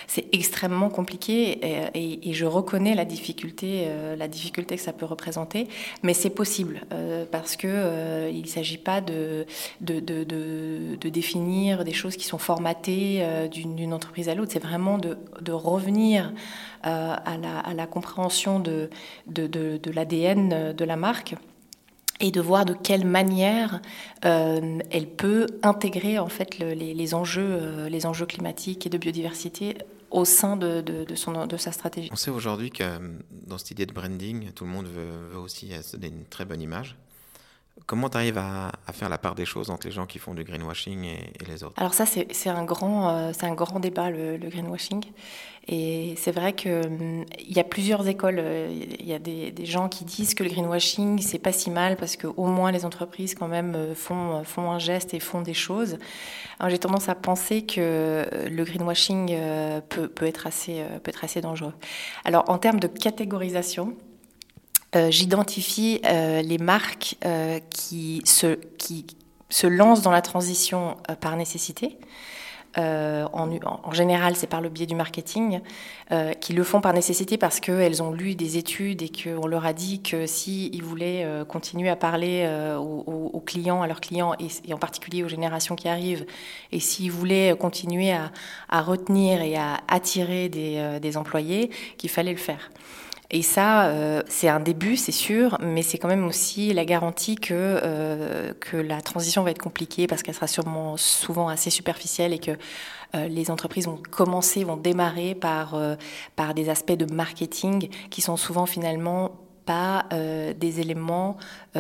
c'est 0.08 0.26
extrêmement 0.34 0.90
compliqué 0.90 1.60
et, 1.94 2.34
je 2.34 2.46
reconnais 2.46 2.96
la 2.96 3.06
difficulté, 3.06 3.86
euh, 3.88 4.16
la 4.16 4.28
difficulté 4.28 4.76
que 4.76 4.82
ça 4.82 4.94
peut 4.94 5.06
représenter, 5.06 5.68
mais 6.04 6.14
c'est 6.14 6.30
possible 6.30 6.82
euh, 6.94 7.26
parce 7.30 7.56
que 7.56 7.68
euh, 7.68 8.30
il 8.32 8.42
ne 8.42 8.48
s'agit 8.48 8.78
pas 8.78 9.02
de 9.02 9.46
de, 9.82 11.10
définir 11.10 11.84
des 11.84 11.94
choses 11.94 12.16
qui 12.16 12.26
sont 12.26 12.38
formatées 12.38 13.26
d'une 13.52 13.94
entreprise 13.94 14.30
à 14.30 14.36
l'autre, 14.36 14.52
c'est 14.54 14.64
vraiment 14.64 14.98
de, 14.98 15.18
revenir 15.52 16.32
à 16.84 17.38
la, 17.42 17.60
à, 17.60 17.74
la, 17.74 17.88
compréhension 17.88 18.60
de 18.60 18.90
l'ADN 19.92 20.74
de 20.74 20.86
la 20.86 20.96
marque 20.96 21.36
et 22.20 22.32
de 22.32 22.42
voir 22.42 22.66
de 22.66 22.74
quelle 22.74 23.06
manière 23.06 23.82
euh, 24.26 24.80
elle 24.92 25.08
peut 25.08 25.48
intégrer 25.64 26.20
en 26.20 26.30
fait 26.30 26.60
le, 26.60 26.74
les, 26.74 27.14
enjeux, 27.14 27.48
euh, 27.50 27.90
les 27.90 28.06
enjeux 28.06 28.26
climatiques 28.26 28.86
et 28.86 28.90
de 28.90 28.98
biodiversité 28.98 29.78
au 30.12 30.26
sein 30.26 30.58
de, 30.58 30.82
de, 30.82 31.04
de, 31.04 31.16
son, 31.16 31.46
de 31.46 31.58
sa 31.58 31.72
stratégie. 31.72 32.10
On 32.12 32.16
sait 32.16 32.32
aujourd'hui 32.32 32.72
que 32.72 32.84
euh, 32.84 33.00
dans 33.48 33.58
cette 33.58 33.72
idée 33.72 33.86
de 33.86 33.94
branding, 33.94 34.52
tout 34.52 34.66
le 34.66 34.72
monde 34.72 34.88
veut, 34.88 35.30
veut 35.32 35.40
aussi 35.40 35.72
se 35.84 35.98
donner 35.98 36.16
une 36.16 36.26
très 36.26 36.46
bonne 36.46 36.62
image. 36.62 36.96
Comment 37.86 38.10
tu 38.10 38.18
arrives 38.18 38.38
à, 38.38 38.72
faire 38.94 39.10
la 39.10 39.18
part 39.18 39.36
des 39.36 39.46
choses 39.46 39.70
entre 39.70 39.88
les 39.88 39.94
gens 39.94 40.06
qui 40.06 40.20
font 40.20 40.34
du 40.34 40.44
greenwashing 40.44 41.06
et, 41.06 41.46
les 41.48 41.64
autres? 41.64 41.74
Alors 41.78 41.94
ça, 41.94 42.06
c'est 42.06 42.50
un, 42.50 42.64
grand, 42.64 43.10
euh, 43.10 43.32
un 43.42 43.54
grand 43.54 43.80
débat, 43.80 44.10
le, 44.10 44.38
greenwashing. 44.38 45.04
Et 45.68 46.16
c'est 46.18 46.32
vrai 46.32 46.54
qu'il 46.54 46.72
hum, 46.72 47.26
y 47.40 47.60
a 47.60 47.64
plusieurs 47.64 48.08
écoles. 48.08 48.44
Il 49.00 49.06
y 49.06 49.14
a 49.14 49.20
des, 49.20 49.54
gens 49.66 49.90
qui 49.90 50.06
disent 50.06 50.34
que 50.34 50.44
le 50.44 50.50
greenwashing, 50.50 51.22
c'est 51.22 51.40
pas 51.40 51.52
si 51.52 51.70
mal 51.70 51.96
parce 51.96 52.16
qu'au 52.16 52.46
moins 52.46 52.72
les 52.72 52.86
entreprises, 52.86 53.36
quand 53.36 53.48
même, 53.48 53.76
euh, 53.76 53.96
font, 53.96 54.44
font 54.44 54.72
un 54.72 54.80
geste 54.80 55.14
et 55.14 55.20
font 55.20 55.42
des 55.42 55.54
choses. 55.54 55.98
J'ai 56.68 56.80
tendance 56.80 57.08
à 57.08 57.16
penser 57.16 57.66
que 57.66 58.28
le 58.50 58.64
greenwashing 58.66 59.30
euh, 59.32 59.82
peut, 59.82 60.10
peut, 60.10 60.26
être 60.26 60.46
assez, 60.46 60.84
peut 61.04 61.10
être 61.10 61.24
assez 61.24 61.42
dangereux. 61.42 61.74
Alors, 62.26 62.50
en 62.50 62.58
termes 62.58 62.80
de 62.80 62.88
catégorisation, 62.88 63.96
euh, 64.96 65.12
j'identifie 65.12 66.02
euh, 66.06 66.42
les 66.42 66.58
marques 66.58 67.16
euh, 67.24 67.60
qui, 67.70 68.24
se, 68.26 69.68
lancent 69.68 70.02
dans 70.02 70.12
la 70.12 70.22
transition 70.22 70.98
par 71.22 71.36
nécessité. 71.36 71.98
en, 72.76 73.92
général, 73.92 74.36
c'est 74.36 74.48
par 74.48 74.62
le 74.62 74.70
biais 74.70 74.86
du 74.86 74.96
marketing, 74.96 75.60
qui 76.40 76.54
le 76.54 76.64
font 76.64 76.82
par 76.82 76.94
nécessité 76.94 77.38
parce 77.38 77.60
qu'elles 77.60 78.02
ont 78.02 78.12
lu 78.12 78.36
des 78.36 78.58
études 78.58 79.02
et 79.02 79.10
qu'on 79.10 79.48
leur 79.48 79.66
a 79.66 79.74
dit 79.74 80.02
que 80.02 80.26
s'ils 80.26 80.74
ils 80.74 80.84
voulaient 80.84 81.28
continuer 81.48 81.90
à 81.90 81.96
parler 81.96 82.48
aux, 82.78 83.44
clients, 83.46 83.82
à 83.82 83.88
leurs 83.88 84.02
clients, 84.02 84.34
et, 84.40 84.74
en 84.74 84.78
particulier 84.78 85.24
aux 85.24 85.28
générations 85.28 85.76
qui 85.76 85.90
arrivent, 85.90 86.26
et 86.72 86.80
s'ils 86.80 87.12
voulaient 87.12 87.56
continuer 87.60 88.14
à, 88.14 88.82
retenir 88.82 89.42
et 89.42 89.58
à 89.58 89.82
attirer 89.88 90.48
des 90.48 91.18
employés, 91.18 91.72
qu'il 91.98 92.10
fallait 92.10 92.32
le 92.32 92.38
faire. 92.38 92.70
Et 93.32 93.44
ça, 93.44 93.86
euh, 93.86 94.24
c'est 94.28 94.50
un 94.50 94.60
début, 94.60 94.98
c'est 94.98 95.12
sûr, 95.12 95.58
mais 95.62 95.84
c'est 95.84 96.00
quand 96.00 96.08
même 96.08 96.26
aussi 96.26 96.74
la 96.74 96.84
garantie 96.84 97.36
que, 97.36 97.54
euh, 97.54 98.54
que 98.60 98.76
la 98.76 99.02
transition 99.02 99.44
va 99.44 99.52
être 99.52 99.62
compliquée 99.62 100.08
parce 100.08 100.24
qu'elle 100.24 100.34
sera 100.34 100.48
sûrement 100.48 100.98
souvent 100.98 101.48
assez 101.48 101.70
superficielle 101.70 102.34
et 102.34 102.40
que 102.40 102.52
euh, 103.16 103.28
les 103.28 103.52
entreprises 103.52 103.86
vont 103.86 104.02
commencer, 104.10 104.64
vont 104.64 104.78
démarrer 104.78 105.36
par, 105.36 105.80
par 106.36 106.56
des 106.56 106.70
aspects 106.70 106.94
de 106.94 107.06
marketing 107.14 107.90
qui 108.10 108.22
sont 108.22 108.36
souvent 108.36 108.66
finalement 108.66 109.32
pas 109.66 110.06
des 110.12 110.80
éléments 110.80 111.38
où, 111.76 111.80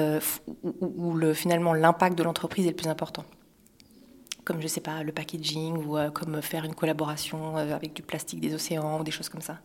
où 0.63 1.13
le, 1.15 1.34
finalement 1.34 1.74
l'impact 1.74 2.15
de 2.15 2.22
l'entreprise 2.22 2.68
est 2.68 2.70
le 2.70 2.75
plus 2.75 2.88
important 2.88 3.25
comme 4.46 4.62
je 4.62 4.68
sais 4.68 4.82
pas 4.82 5.03
le 5.03 5.12
packaging 5.12 5.77
ou 5.77 5.98
comme 6.12 6.41
faire 6.41 6.65
une 6.65 6.74
collaboration 6.74 7.58
avec 7.58 7.94
du 7.94 8.01
plastique 8.01 8.39
des 8.39 8.53
océans 8.53 9.00
ou 9.00 9.03
des 9.03 9.12
choses 9.12 9.29
comme 9.29 9.41
ça. 9.41 9.58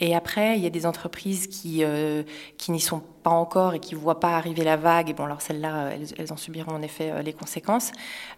Et 0.00 0.14
après, 0.14 0.56
il 0.58 0.64
y 0.64 0.66
a 0.66 0.70
des 0.70 0.86
entreprises 0.86 1.46
qui, 1.46 1.84
euh, 1.84 2.24
qui 2.58 2.72
n'y 2.72 2.80
sont 2.80 3.00
pas 3.22 3.30
encore 3.30 3.74
et 3.74 3.80
qui 3.80 3.94
ne 3.94 4.00
voient 4.00 4.18
pas 4.18 4.36
arriver 4.36 4.64
la 4.64 4.76
vague. 4.76 5.10
Et 5.10 5.14
bon, 5.14 5.24
alors 5.24 5.40
celles-là, 5.40 5.90
elles, 5.92 6.06
elles, 6.18 6.32
en 6.32 6.36
subiront 6.36 6.72
en 6.72 6.82
effet 6.82 7.10
euh, 7.10 7.22
les 7.22 7.32
conséquences. 7.32 7.92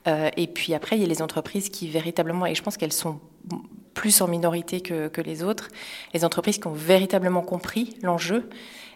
Euh, 0.07 0.29
et 0.37 0.47
puis 0.47 0.75
après, 0.75 0.97
il 0.97 1.03
y 1.03 1.05
a 1.05 1.09
les 1.09 1.23
entreprises 1.23 1.71
qui 1.71 1.89
véritablement, 1.89 2.47
et 2.47 2.55
je 2.55 2.63
pense 2.63 2.77
qu'elles 2.77 2.93
sont 2.93 3.21
plus 4.07 4.21
en 4.21 4.29
minorité 4.29 4.81
que, 4.83 5.09
que, 5.09 5.21
les 5.21 5.43
autres, 5.43 5.69
les 6.15 6.25
entreprises 6.25 6.59
qui 6.59 6.69
ont 6.69 6.73
véritablement 6.73 7.43
compris 7.43 7.97
l'enjeu. 8.03 8.49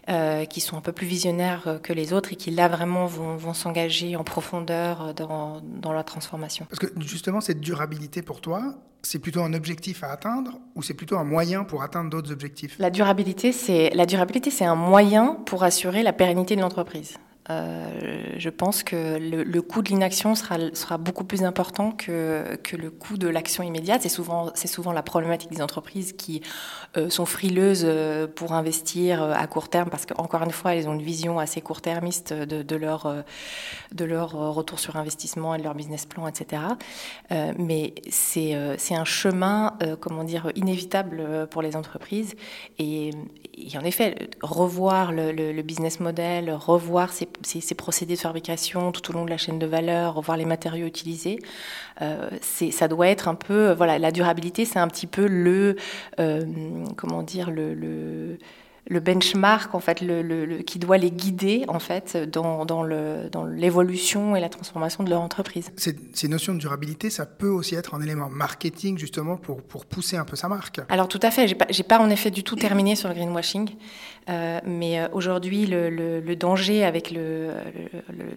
Euh, 0.09 0.45
qui 0.45 0.61
sont 0.61 0.77
un 0.77 0.81
peu 0.81 0.93
plus 0.93 1.05
visionnaires 1.05 1.77
que 1.83 1.93
les 1.93 2.11
autres 2.11 2.33
et 2.33 2.35
qui 2.35 2.49
là 2.49 2.67
vraiment 2.67 3.05
vont, 3.05 3.35
vont 3.37 3.53
s'engager 3.53 4.15
en 4.15 4.23
profondeur 4.23 5.13
dans, 5.13 5.61
dans 5.61 5.93
la 5.93 6.03
transformation. 6.03 6.65
Parce 6.67 6.79
que 6.79 6.87
justement, 7.01 7.39
cette 7.39 7.59
durabilité 7.59 8.23
pour 8.23 8.41
toi, 8.41 8.73
c'est 9.03 9.19
plutôt 9.19 9.41
un 9.41 9.53
objectif 9.53 10.03
à 10.03 10.11
atteindre 10.11 10.59
ou 10.73 10.81
c'est 10.81 10.95
plutôt 10.95 11.17
un 11.17 11.23
moyen 11.23 11.63
pour 11.65 11.83
atteindre 11.83 12.09
d'autres 12.09 12.31
objectifs? 12.31 12.77
La 12.79 12.89
durabilité, 12.89 13.51
c'est 13.51 13.91
la 13.91 14.07
durabilité, 14.07 14.49
c'est 14.49 14.65
un 14.65 14.73
moyen 14.73 15.35
pour 15.45 15.63
assurer 15.63 16.01
la 16.01 16.13
pérennité 16.13 16.55
de 16.55 16.61
l'entreprise. 16.61 17.17
Euh, 17.51 18.35
je 18.37 18.49
pense 18.49 18.83
que 18.83 19.17
le, 19.17 19.61
coût 19.61 19.81
de 19.81 19.89
l'inaction 19.89 20.35
sera, 20.35 20.57
sera, 20.73 20.97
beaucoup 20.97 21.23
plus 21.23 21.43
important 21.43 21.91
que, 21.91 22.57
que 22.63 22.75
le 22.75 22.89
coût 22.89 23.17
de 23.17 23.27
l'action 23.27 23.63
immédiate. 23.63 24.01
C'est 24.01 24.09
souvent, 24.09 24.51
souvent 24.55 24.91
la 24.91 25.03
problématique 25.03 25.51
des 25.51 25.61
entreprises 25.61 26.13
qui 26.13 26.41
euh, 26.97 27.09
sont 27.09 27.25
frileuses 27.25 27.83
euh, 27.85 28.27
pour 28.27 28.53
investir 28.53 29.21
à 29.21 29.47
court 29.47 29.69
terme 29.69 29.89
parce 29.89 30.05
qu'encore 30.05 30.43
une 30.43 30.51
fois, 30.51 30.75
elles 30.75 30.87
ont 30.87 30.93
une 30.93 31.01
vision 31.01 31.39
assez 31.39 31.61
court-termiste 31.61 32.33
de, 32.33 32.75
leur, 32.75 33.23
de 33.93 34.05
leur 34.05 34.31
retour 34.31 34.79
sur 34.79 34.95
investissement 34.95 35.55
et 35.55 35.57
de 35.57 35.63
leur 35.63 35.75
business 35.75 36.05
plan, 36.05 36.27
etc. 36.27 36.63
Mais 37.57 37.93
c'est, 38.09 38.53
un 38.53 39.05
chemin, 39.05 39.77
comment 39.99 40.23
dire, 40.23 40.51
inévitable 40.55 41.47
pour 41.49 41.61
les 41.61 41.75
entreprises. 41.75 42.35
Et, 42.79 43.11
en 43.75 43.85
effet, 43.85 44.29
revoir 44.41 45.11
le, 45.11 45.31
le, 45.31 45.61
business 45.61 45.99
model, 45.99 46.51
revoir 46.51 47.11
ces 47.11 47.27
ces, 47.43 47.61
ces, 47.61 47.75
procédés 47.75 48.15
de 48.15 48.19
fabrication 48.19 48.91
tout 48.91 49.09
au 49.11 49.13
long 49.13 49.25
de 49.25 49.29
la 49.29 49.37
chaîne 49.37 49.59
de 49.59 49.65
valeur, 49.65 50.15
revoir 50.15 50.37
les 50.37 50.45
matériaux 50.45 50.87
utilisés. 50.87 51.39
Euh, 52.01 52.29
ça 52.41 52.87
doit 52.87 53.07
être 53.07 53.27
un 53.27 53.35
peu, 53.35 53.71
voilà, 53.73 53.99
la 53.99 54.11
durabilité, 54.11 54.65
c'est 54.65 54.79
un 54.79 54.87
petit 54.87 55.07
peu 55.07 55.27
le, 55.27 55.75
euh, 56.19 56.45
comment 56.95 57.23
dire, 57.23 57.51
le 57.51 58.37
le 58.87 58.99
benchmark 58.99 59.75
en 59.75 59.79
fait 59.79 60.01
le, 60.01 60.21
le, 60.21 60.45
le, 60.45 60.57
qui 60.57 60.79
doit 60.79 60.97
les 60.97 61.11
guider 61.11 61.65
en 61.67 61.79
fait 61.79 62.17
dans, 62.17 62.65
dans, 62.65 62.83
le, 62.83 63.29
dans 63.31 63.45
l'évolution 63.45 64.35
et 64.35 64.41
la 64.41 64.49
transformation 64.49 65.03
de 65.03 65.09
leur 65.09 65.21
entreprise. 65.21 65.71
Ces, 65.77 65.95
ces, 66.13 66.27
notions 66.27 66.53
de 66.53 66.59
durabilité, 66.59 67.09
ça 67.09 67.25
peut 67.25 67.49
aussi 67.49 67.75
être 67.75 67.93
un 67.93 68.01
élément 68.01 68.29
marketing 68.29 68.97
justement 68.97 69.37
pour, 69.37 69.61
pour 69.61 69.85
pousser 69.85 70.17
un 70.17 70.25
peu 70.25 70.35
sa 70.35 70.47
marque. 70.47 70.81
Alors 70.89 71.07
tout 71.07 71.19
à 71.21 71.31
fait, 71.31 71.47
j'ai 71.47 71.55
pas, 71.55 71.67
pas 71.87 71.99
en 71.99 72.09
effet 72.09 72.31
du 72.31 72.43
tout 72.43 72.55
terminé 72.55 72.95
sur 72.95 73.07
le 73.07 73.15
greenwashing, 73.15 73.69
euh, 74.29 74.59
mais 74.65 74.99
euh, 74.99 75.07
aujourd'hui 75.13 75.67
le, 75.67 76.35
danger 76.35 76.83
avec 76.83 77.11
le, 77.11 77.51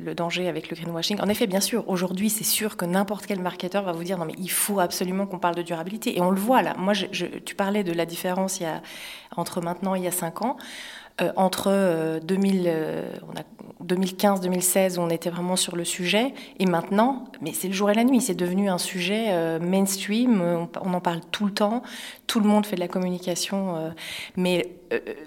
le, 0.01 0.15
danger 0.15 0.49
avec 0.49 0.69
le 0.69 0.77
greenwashing, 0.77 1.21
en 1.21 1.29
effet 1.29 1.47
bien 1.47 1.61
sûr 1.61 1.89
aujourd'hui 1.89 2.29
c'est 2.29 2.45
sûr 2.45 2.77
que 2.77 2.85
n'importe 2.85 3.27
quel 3.27 3.41
marketeur 3.41 3.85
va 3.85 3.93
vous 3.93 4.05
dire 4.05 4.19
non 4.19 4.25
mais 4.25 4.35
il 4.39 4.51
faut 4.51 4.81
absolument 4.81 5.27
qu'on 5.27 5.39
parle 5.39 5.55
de 5.55 5.63
durabilité 5.63 6.17
et 6.17 6.21
on 6.21 6.31
le 6.31 6.41
voit 6.41 6.63
là. 6.63 6.75
Moi 6.79 6.93
je, 6.93 7.07
je, 7.13 7.27
tu 7.27 7.55
parlais 7.55 7.83
de 7.83 7.93
la 7.93 8.07
différence 8.07 8.61
il 8.61 8.65
y 8.65 8.67
a 8.67 8.83
entre 9.39 9.61
maintenant 9.61 9.95
il 9.95 10.05
y 10.05 10.09
a 10.09 10.13
cinq 10.13 10.43
ans. 10.43 10.57
Euh, 11.23 11.31
entre 11.37 11.69
euh, 11.69 12.19
2000, 12.19 12.65
euh, 12.67 13.09
2015-2016, 13.85 14.99
on 14.99 15.11
était 15.11 15.31
vraiment 15.31 15.55
sur 15.55 15.77
le 15.77 15.85
sujet, 15.85 16.35
et 16.59 16.67
maintenant, 16.67 17.27
mais 17.41 17.53
c'est 17.53 17.69
le 17.69 17.73
jour 17.73 17.89
et 17.89 17.95
la 17.95 18.03
nuit, 18.03 18.21
c'est 18.21 18.35
devenu 18.35 18.69
un 18.69 18.79
sujet 18.79 19.59
mainstream, 19.61 20.41
on, 20.43 20.69
on, 20.83 20.93
en 20.93 21.01
parle 21.01 21.21
tout 21.31 21.47
le 21.47 21.53
temps, 21.53 21.83
tout 22.27 22.41
le 22.41 22.49
monde 22.49 22.67
fait 22.67 22.75
de 22.75 22.81
la 22.81 22.89
communication, 22.89 23.95
mais 24.37 24.77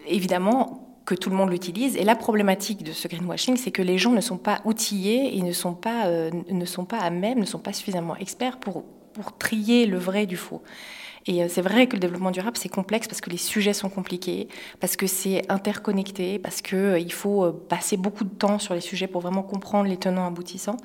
évidemment, 0.07 0.83
que 1.05 1.15
tout 1.15 1.29
le 1.29 1.37
monde 1.37 1.51
l'utilise. 1.51 1.95
Et 1.95 2.03
la 2.03 2.15
problématique 2.15 2.83
de 2.83 2.91
ce 2.91 3.07
greenwashing, 3.07 3.55
c'est 3.55 3.71
que 3.71 3.81
les 3.81 3.97
gens 3.97 4.11
ne 4.11 4.19
sont 4.19 4.37
pas 4.37 4.59
outillés 4.65 5.37
et 5.37 5.41
ne 5.41 5.53
sont 5.53 5.73
pas, 5.73 6.09
ne 6.31 6.65
sont 6.65 6.83
pas 6.83 6.97
à 6.97 7.09
même, 7.09 7.39
ne 7.39 7.45
sont 7.45 7.59
pas 7.59 7.71
suffisamment 7.71 8.17
experts 8.17 8.57
pour, 8.57 8.83
pour 9.13 9.37
trier 9.37 9.85
le 9.85 9.97
vrai 9.97 10.25
du 10.25 10.35
faux. 10.35 10.61
Et 11.27 11.43
euh, 11.43 11.48
c'est 11.50 11.62
vrai 11.62 11.88
que 11.88 11.93
le 11.93 12.00
développement 12.00 12.31
durable, 12.31 12.57
c'est 12.57 12.69
complexe 12.69 13.07
parce 13.07 13.22
que 13.22 13.29
les 13.29 13.38
sujets 13.38 13.74
sont 13.74 13.89
compliqués, 13.89 14.48
parce 14.79 14.96
que 14.96 15.07
c'est 15.07 15.43
interconnecté, 15.50 16.39
parce 16.39 16.62
qu'il 16.62 16.77
euh, 16.77 17.10
faut 17.10 17.43
euh, 17.43 17.65
passer 17.67 17.98
beaucoup 17.98 18.24
de 18.24 18.29
temps 18.29 18.60
sur 18.60 18.74
les 18.74 18.81
sujets 18.81 19.07
pour 19.07 19.22
vraiment 19.22 19.43
comprendre 19.43 19.89
les 19.89 19.98
tenants 19.98 20.27
aboutissants. 20.27 20.77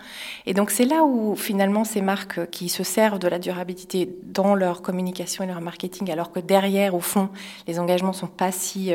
Et 0.46 0.54
donc 0.54 0.70
c'est 0.70 0.84
là 0.84 1.04
où 1.04 1.36
finalement 1.36 1.84
ces 1.84 2.02
marques 2.02 2.50
qui 2.50 2.68
se 2.68 2.82
servent 2.82 3.18
de 3.18 3.28
la 3.28 3.38
durabilité 3.38 4.08
dans 4.24 4.54
leur 4.54 4.82
communication 4.82 5.44
et 5.44 5.46
leur 5.46 5.60
marketing, 5.60 6.10
alors 6.10 6.32
que 6.32 6.40
derrière, 6.40 6.94
au 6.94 7.00
fond, 7.00 7.28
les 7.66 7.78
engagements 7.78 8.10
ne 8.10 8.14
sont 8.14 8.26
pas 8.26 8.52
si, 8.52 8.92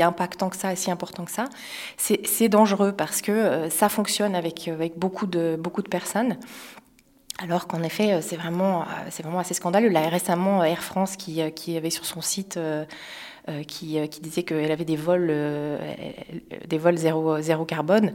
impactants 0.00 0.48
que 0.48 0.56
ça 0.56 0.72
et 0.72 0.76
si 0.76 0.90
importants 0.90 1.24
que 1.24 1.30
ça, 1.30 1.44
c'est 1.96 2.48
dangereux 2.48 2.92
parce 2.92 3.20
que 3.20 3.68
ça 3.70 3.88
fonctionne 3.88 4.34
avec, 4.34 4.70
beaucoup 4.96 5.26
de 5.26 5.88
personnes. 5.90 6.36
Alors 7.38 7.68
qu'en 7.68 7.82
effet, 7.82 8.14
euh, 8.14 8.20
c'est 8.20 8.36
vraiment, 8.36 8.82
euh, 8.82 8.84
c'est 9.10 9.22
vraiment 9.22 9.38
assez 9.38 9.54
scandaleux. 9.54 9.88
Là, 9.88 10.08
récemment, 10.08 10.64
Air 10.64 10.82
France 10.82 11.16
qui, 11.16 11.40
euh, 11.40 11.76
avait 11.76 11.90
sur 11.90 12.04
son 12.04 12.20
site 12.20 12.58
euh, 13.48 13.62
qui, 13.62 14.20
disait 14.20 14.42
qu'elle 14.42 14.70
avait 14.70 14.84
des 14.84 14.96
vols, 14.96 15.28
euh, 15.30 15.78
des 16.66 16.76
vols 16.76 16.98
zéro, 16.98 17.40
zéro 17.40 17.64
carbone. 17.64 18.12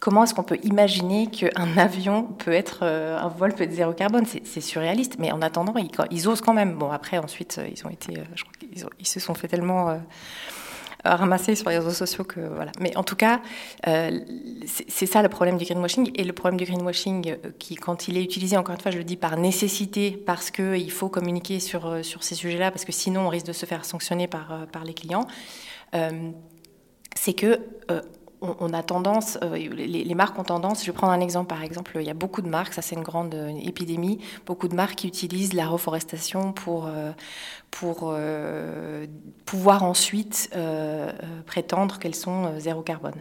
Comment 0.00 0.24
est-ce 0.24 0.34
qu'on 0.34 0.42
peut 0.42 0.58
imaginer 0.64 1.28
qu'un 1.28 1.50
avion 1.78 2.24
peut 2.24 2.52
être, 2.52 2.80
euh, 2.82 3.18
un 3.18 3.28
vol 3.28 3.54
peut 3.54 3.64
être 3.64 3.72
zéro 3.72 3.94
carbone? 3.94 4.26
C'est 4.26 4.60
surréaliste. 4.60 5.16
Mais 5.18 5.32
en 5.32 5.40
attendant, 5.40 5.72
ils, 6.10 6.28
osent 6.28 6.42
quand 6.42 6.52
même. 6.52 6.74
Bon, 6.74 6.90
après, 6.90 7.16
ensuite, 7.16 7.58
ils 7.74 7.86
ont 7.86 7.90
été, 7.90 8.14
je 8.34 8.42
crois 8.42 8.54
ils 8.98 9.06
se 9.06 9.18
sont 9.18 9.32
fait 9.32 9.48
tellement 9.48 9.98
ramasser 11.04 11.54
sur 11.54 11.70
les 11.70 11.78
réseaux 11.78 11.90
sociaux 11.90 12.24
que 12.24 12.40
voilà. 12.40 12.72
Mais 12.80 12.96
en 12.96 13.02
tout 13.02 13.16
cas, 13.16 13.40
euh, 13.86 14.20
c'est 14.88 15.06
ça 15.06 15.22
le 15.22 15.28
problème 15.28 15.56
du 15.56 15.64
greenwashing 15.64 16.10
et 16.14 16.24
le 16.24 16.32
problème 16.32 16.58
du 16.58 16.64
greenwashing 16.64 17.30
euh, 17.30 17.50
qui, 17.58 17.74
quand 17.74 18.08
il 18.08 18.16
est 18.16 18.22
utilisé, 18.22 18.56
encore 18.56 18.74
une 18.74 18.80
fois, 18.80 18.90
je 18.90 18.98
le 18.98 19.04
dis 19.04 19.16
par 19.16 19.36
nécessité, 19.36 20.10
parce 20.26 20.50
que 20.50 20.76
il 20.76 20.90
faut 20.90 21.08
communiquer 21.08 21.60
sur 21.60 21.86
euh, 21.86 22.02
sur 22.02 22.22
ces 22.22 22.34
sujets-là, 22.34 22.70
parce 22.70 22.84
que 22.84 22.92
sinon 22.92 23.22
on 23.22 23.28
risque 23.28 23.46
de 23.46 23.52
se 23.52 23.66
faire 23.66 23.84
sanctionner 23.84 24.26
par 24.26 24.66
par 24.72 24.84
les 24.84 24.94
clients. 24.94 25.26
Euh, 25.94 26.30
c'est 27.16 27.32
que 27.32 27.60
euh, 27.90 28.00
on, 28.40 28.72
a 28.72 28.82
tendance, 28.82 29.38
euh, 29.42 29.56
les, 29.56 30.14
marques 30.14 30.38
ont 30.38 30.44
tendance, 30.44 30.80
je 30.80 30.86
vais 30.86 30.92
prendre 30.92 31.12
un 31.12 31.20
exemple 31.20 31.48
par 31.48 31.62
exemple, 31.62 31.92
il 31.96 32.06
y 32.06 32.10
a 32.10 32.14
beaucoup 32.14 32.42
de 32.42 32.48
marques, 32.48 32.72
ça 32.72 32.82
c'est 32.82 32.94
une 32.94 33.02
grande 33.02 33.34
euh, 33.34 33.52
épidémie, 33.62 34.18
beaucoup 34.46 34.68
de 34.68 34.74
marques 34.74 34.96
qui 34.96 35.08
utilisent 35.08 35.52
la 35.52 35.66
reforestation 35.66 36.52
pour, 36.52 36.86
euh, 36.86 37.12
pour 37.70 38.14
pouvoir 39.44 39.84
ensuite 39.84 40.50
prétendre 41.46 41.98
qu'elles 41.98 42.14
sont 42.14 42.58
zéro 42.58 42.82
carbone. 42.82 43.20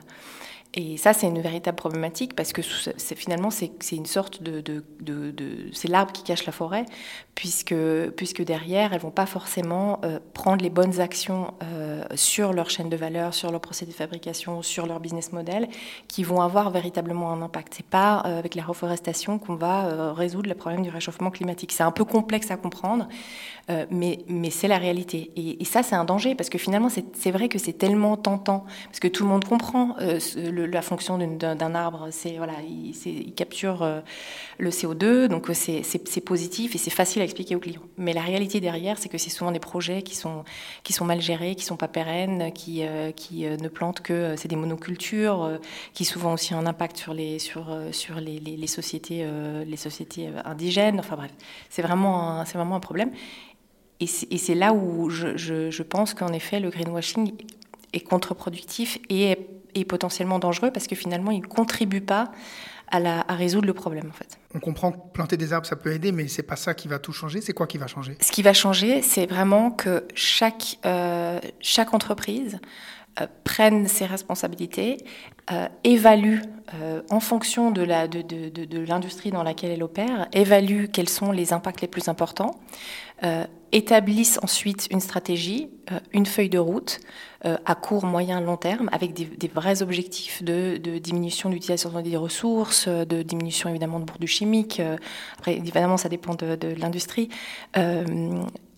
Et 0.75 0.97
ça, 0.97 1.13
c'est 1.13 1.25
une 1.25 1.41
véritable 1.41 1.75
problématique 1.75 2.35
parce 2.35 2.53
que 2.53 2.61
finalement, 2.61 3.49
c'est, 3.49 3.71
une 3.91 4.05
sorte 4.05 4.43
de, 4.43 4.83
c'est 5.73 5.87
l'arbre 5.87 6.11
qui 6.11 6.21
cache 6.21 6.45
la 6.45 6.51
forêt, 6.51 6.85
puisque, 7.33 7.75
puisque 8.15 8.43
derrière, 8.43 8.93
elles 8.93 9.01
vont 9.01 9.09
pas 9.09 9.25
forcément 9.25 9.99
euh, 10.03 10.19
prendre 10.35 10.61
les 10.61 10.69
bonnes 10.69 10.99
actions 10.99 11.55
euh, 11.63 12.03
sur 12.13 12.53
leur 12.53 12.69
chaîne 12.69 12.89
de 12.89 12.95
valeur, 12.95 13.33
sur 13.33 13.51
leur 13.51 13.61
procédé 13.61 13.91
de 13.91 13.97
fabrication, 13.97 14.61
sur 14.61 14.85
leur 14.85 14.99
business 14.99 15.31
model, 15.31 15.67
qui 16.07 16.23
vont 16.23 16.41
avoir 16.41 16.69
véritablement 16.69 17.31
un 17.31 17.41
impact. 17.41 17.73
C'est 17.75 17.85
pas 17.85 18.21
euh, 18.27 18.37
avec 18.37 18.53
la 18.53 18.63
reforestation 18.63 19.39
qu'on 19.39 19.55
va 19.55 20.13
résoudre 20.13 20.49
le 20.49 20.55
problème 20.55 20.83
du 20.83 20.89
réchauffement 20.89 21.31
climatique. 21.31 21.71
C'est 21.71 21.83
un 21.83 21.91
peu 21.91 22.05
complexe 22.05 22.51
à 22.51 22.57
comprendre, 22.57 23.07
mais, 23.91 24.19
mais 24.27 24.49
c'est 24.49 24.67
la 24.67 24.77
réalité. 24.77 25.31
Et, 25.35 25.61
et 25.61 25.65
ça, 25.65 25.83
c'est 25.83 25.95
un 25.95 26.03
danger 26.03 26.35
parce 26.35 26.49
que 26.49 26.57
finalement, 26.57 26.89
c'est, 26.89 27.31
vrai 27.31 27.49
que 27.49 27.59
c'est 27.59 27.73
tellement 27.73 28.17
tentant 28.17 28.65
parce 28.85 28.99
que 28.99 29.07
tout 29.07 29.23
le 29.23 29.29
monde 29.29 29.45
comprend 29.45 29.95
euh, 30.01 30.19
la 30.65 30.81
fonction 30.81 31.17
d'un 31.17 31.75
arbre, 31.75 32.07
c'est 32.11 32.37
voilà, 32.37 32.53
il, 32.67 33.33
capture 33.33 33.83
euh, 33.83 34.01
le 34.57 34.69
CO2, 34.69 35.27
donc 35.27 35.49
c'est 35.53 36.25
positif 36.25 36.75
et 36.75 36.77
c'est 36.77 36.89
facile 36.89 37.21
à 37.21 37.25
expliquer 37.25 37.55
aux 37.55 37.59
clients. 37.59 37.81
Mais 37.97 38.13
la 38.13 38.21
réalité 38.21 38.59
derrière, 38.59 38.97
c'est 38.97 39.09
que 39.09 39.17
c'est 39.17 39.29
souvent 39.29 39.51
des 39.51 39.59
projets 39.59 40.01
qui 40.01 40.15
sont 40.15 40.43
qui 40.83 40.93
sont 40.93 41.05
mal 41.05 41.21
gérés, 41.21 41.55
qui 41.55 41.65
sont 41.65 41.77
pas 41.77 41.87
pérennes, 41.87 42.51
qui 42.53 42.83
qui 43.15 43.45
ne 43.45 43.67
plantent 43.67 44.01
que 44.01 44.35
c'est 44.37 44.47
des 44.47 44.55
monocultures, 44.55 45.59
qui 45.93 46.05
souvent 46.05 46.33
aussi 46.33 46.53
ont 46.53 46.59
un 46.59 46.65
impact 46.65 46.97
sur 46.97 47.13
les 47.13 47.39
sur 47.39 47.75
sur 47.91 48.15
les, 48.15 48.39
les, 48.39 48.67
sociétés 48.67 49.25
les 49.65 49.77
sociétés 49.77 50.29
indigènes. 50.45 50.99
Enfin 50.99 51.15
bref, 51.15 51.31
c'est 51.69 51.81
vraiment 51.81 52.43
c'est 52.45 52.57
vraiment 52.57 52.75
un 52.75 52.81
problème. 52.81 53.11
Et 54.01 54.07
c'est 54.07 54.55
là 54.55 54.73
où 54.73 55.09
je, 55.09 55.35
je, 55.35 55.83
pense 55.83 56.13
qu'en 56.13 56.31
effet, 56.31 56.61
le 56.61 56.69
greenwashing 56.69 57.33
est 57.91 57.99
contre-productif 57.99 58.97
et 59.09 59.31
est, 59.31 59.47
potentiellement 59.85 60.39
dangereux 60.39 60.71
parce 60.71 60.87
que 60.87 60.95
finalement, 60.95 61.31
il 61.31 61.41
ne 61.41 61.47
contribue 61.47 62.01
pas 62.01 62.31
à, 62.91 62.99
la, 62.99 63.23
à, 63.27 63.35
résoudre 63.35 63.67
le 63.67 63.73
problème. 63.73 64.07
En 64.09 64.13
fait. 64.13 64.37
On 64.55 64.59
comprend 64.59 64.91
que 64.91 64.97
planter 65.13 65.37
des 65.37 65.53
arbres, 65.53 65.67
ça 65.67 65.75
peut 65.75 65.93
aider, 65.93 66.11
mais 66.11 66.27
c'est 66.27 66.43
pas 66.43 66.55
ça 66.55 66.73
qui 66.73 66.87
va 66.87 66.99
tout 66.99 67.13
changer. 67.13 67.41
C'est 67.41 67.53
quoi 67.53 67.67
qui 67.67 67.77
va 67.77 67.87
changer? 67.87 68.17
Ce 68.21 68.31
qui 68.31 68.41
va 68.41 68.53
changer, 68.53 69.01
c'est 69.01 69.25
vraiment 69.27 69.71
que 69.71 70.05
chaque, 70.15 70.79
euh, 70.85 71.39
chaque 71.59 71.93
entreprise 71.93 72.59
euh, 73.19 73.27
prenne 73.43 73.87
ses 73.87 74.05
responsabilités, 74.05 74.97
évalue 75.83 76.39
euh, 76.75 77.01
en 77.09 77.19
fonction 77.19 77.71
de 77.71 77.81
l'industrie 77.81 79.31
dans 79.31 79.43
laquelle 79.43 79.71
elle 79.71 79.83
opère, 79.83 80.27
évalue 80.33 80.85
quels 80.91 81.09
sont 81.09 81.31
les 81.31 81.53
impacts 81.53 81.81
les 81.81 81.87
plus 81.87 82.07
importants, 82.07 82.55
établisse 83.73 84.39
ensuite 84.43 84.87
une 84.91 85.01
stratégie, 85.01 85.69
une 86.13 86.25
feuille 86.25 86.47
de 86.47 86.57
route 86.57 87.01
à 87.43 87.75
court, 87.75 88.05
moyen, 88.05 88.39
long 88.39 88.55
terme, 88.55 88.89
avec 88.93 89.11
des, 89.11 89.51
vrais 89.53 89.81
objectifs 89.81 90.41
de, 90.41 90.77
diminution 90.99 91.49
d'utilisation 91.49 91.89
des 92.01 92.15
ressources, 92.15 92.87
de 92.87 93.21
diminution 93.21 93.69
évidemment 93.69 93.99
de 93.99 94.05
produits 94.05 94.29
chimiques. 94.29 94.81
après, 95.37 95.57
évidemment, 95.57 95.97
ça 95.97 96.07
dépend 96.07 96.33
de, 96.33 96.73
l'industrie 96.79 97.27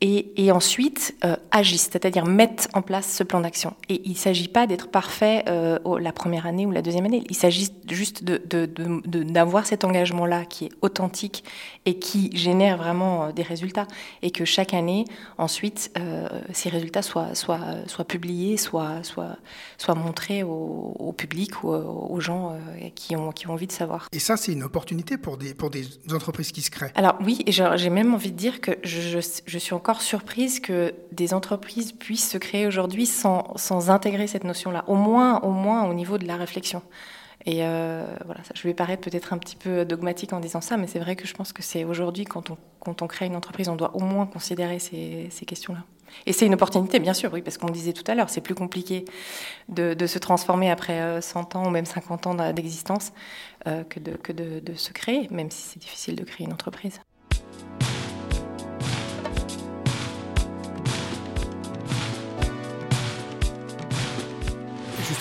et, 0.01 0.51
ensuite 0.51 1.15
euh, 1.23 1.35
agissent, 1.51 1.89
c'est-à-dire 1.91 2.25
mettent 2.25 2.67
en 2.73 2.81
place 2.81 3.07
ce 3.11 3.23
plan 3.23 3.39
d'action. 3.39 3.75
Et 3.87 4.01
il 4.05 4.11
ne 4.11 4.17
s'agit 4.17 4.47
pas 4.47 4.65
d'être 4.65 4.89
parfait 4.89 5.45
euh, 5.47 5.77
la 5.99 6.11
première 6.11 6.47
année 6.47 6.60
ou 6.65 6.71
la 6.71 6.81
deuxième 6.81 7.05
année, 7.05 7.23
il 7.29 7.35
s'agit 7.35 7.69
juste 7.89 8.23
d'avoir 8.23 9.63
de, 9.63 9.67
cet 9.67 9.83
engagement-là 9.83 10.45
qui 10.45 10.65
est 10.65 10.71
authentique 10.81 11.43
et 11.85 11.99
qui 11.99 12.35
génère 12.35 12.77
vraiment 12.77 13.25
euh, 13.25 13.31
des 13.31 13.43
résultats, 13.43 13.87
et 14.21 14.31
que 14.31 14.45
chaque 14.45 14.73
année, 14.73 15.05
ensuite, 15.37 15.91
euh, 15.97 16.27
ces 16.53 16.69
résultats 16.69 17.01
soient, 17.01 17.35
soient, 17.35 17.59
soient 17.87 18.05
publiés, 18.05 18.57
soient, 18.57 19.03
soient, 19.03 19.37
soient 19.77 19.95
montrés 19.95 20.43
au, 20.43 21.13
public 21.17 21.63
ou 21.63 21.69
aux 21.69 22.19
gens 22.21 22.57
qui, 22.95 23.15
ont, 23.17 23.31
qui 23.31 23.47
ont 23.47 23.53
envie 23.53 23.67
de 23.67 23.71
savoir. 23.71 24.07
Et 24.13 24.19
ça, 24.19 24.37
c'est 24.37 24.53
une 24.53 24.63
opportunité 24.63 25.17
pour 25.17 25.37
des, 25.37 25.53
pour 25.53 25.69
des 25.69 25.85
entreprises 26.13 26.51
qui 26.51 26.61
se 26.61 26.71
créent. 26.71 26.91
Alors 26.95 27.15
oui, 27.21 27.43
et 27.45 27.51
j'ai 27.51 27.89
même 27.89 28.13
envie 28.13 28.31
de 28.31 28.37
dire 28.37 28.61
que 28.61 28.71
je, 28.83 29.19
je 29.45 29.57
suis 29.57 29.73
encore 29.73 30.01
surprise 30.01 30.59
que 30.59 30.93
des 31.11 31.33
entreprises 31.33 31.91
puissent 31.91 32.29
se 32.29 32.37
créer 32.37 32.67
aujourd'hui 32.67 33.05
sans, 33.05 33.53
sans, 33.55 33.89
intégrer 33.89 34.27
cette 34.27 34.43
notion-là, 34.43 34.83
au 34.87 34.95
moins, 34.95 35.41
au 35.41 35.51
moins 35.51 35.83
au 35.89 35.93
niveau 35.93 36.17
de 36.17 36.25
la 36.25 36.35
réflexion. 36.35 36.50
Et 37.45 37.65
euh, 37.65 38.05
voilà, 38.25 38.43
ça, 38.43 38.53
je 38.55 38.61
vais 38.63 38.73
paraître 38.73 39.01
peut-être 39.01 39.33
un 39.33 39.37
petit 39.37 39.55
peu 39.55 39.83
dogmatique 39.83 40.33
en 40.33 40.39
disant 40.39 40.61
ça, 40.61 40.77
mais 40.77 40.87
c'est 40.87 40.99
vrai 40.99 41.15
que 41.15 41.27
je 41.27 41.33
pense 41.33 41.53
que 41.53 41.63
c'est 41.63 41.83
aujourd'hui, 41.83 42.25
quand 42.25 42.51
on, 42.51 42.57
quand 42.79 43.01
on 43.01 43.07
crée 43.07 43.25
une 43.25 43.35
entreprise, 43.35 43.67
on 43.67 43.75
doit 43.75 43.95
au 43.95 44.01
moins 44.01 44.27
considérer 44.27 44.79
ces, 44.79 45.27
ces 45.31 45.45
questions-là. 45.45 45.83
Et 46.25 46.33
c'est 46.33 46.45
une 46.45 46.53
opportunité, 46.53 46.99
bien 46.99 47.13
sûr, 47.13 47.31
oui, 47.33 47.41
parce 47.41 47.57
qu'on 47.57 47.69
disait 47.69 47.93
tout 47.93 48.03
à 48.07 48.15
l'heure, 48.15 48.29
c'est 48.29 48.41
plus 48.41 48.53
compliqué 48.53 49.05
de, 49.69 49.93
de, 49.93 50.07
se 50.07 50.19
transformer 50.19 50.69
après 50.69 51.21
100 51.21 51.55
euh, 51.55 51.57
ans 51.57 51.67
ou 51.67 51.69
même 51.69 51.85
50 51.85 52.27
ans 52.27 52.51
d'existence 52.53 53.13
euh, 53.65 53.83
que, 53.85 53.99
de, 53.99 54.11
que 54.11 54.33
de 54.33 54.73
se 54.73 54.91
créer, 54.91 55.27
même 55.31 55.49
si 55.49 55.61
c'est 55.61 55.79
difficile 55.79 56.15
de 56.15 56.23
créer 56.23 56.45
une 56.45 56.53
entreprise. 56.53 56.99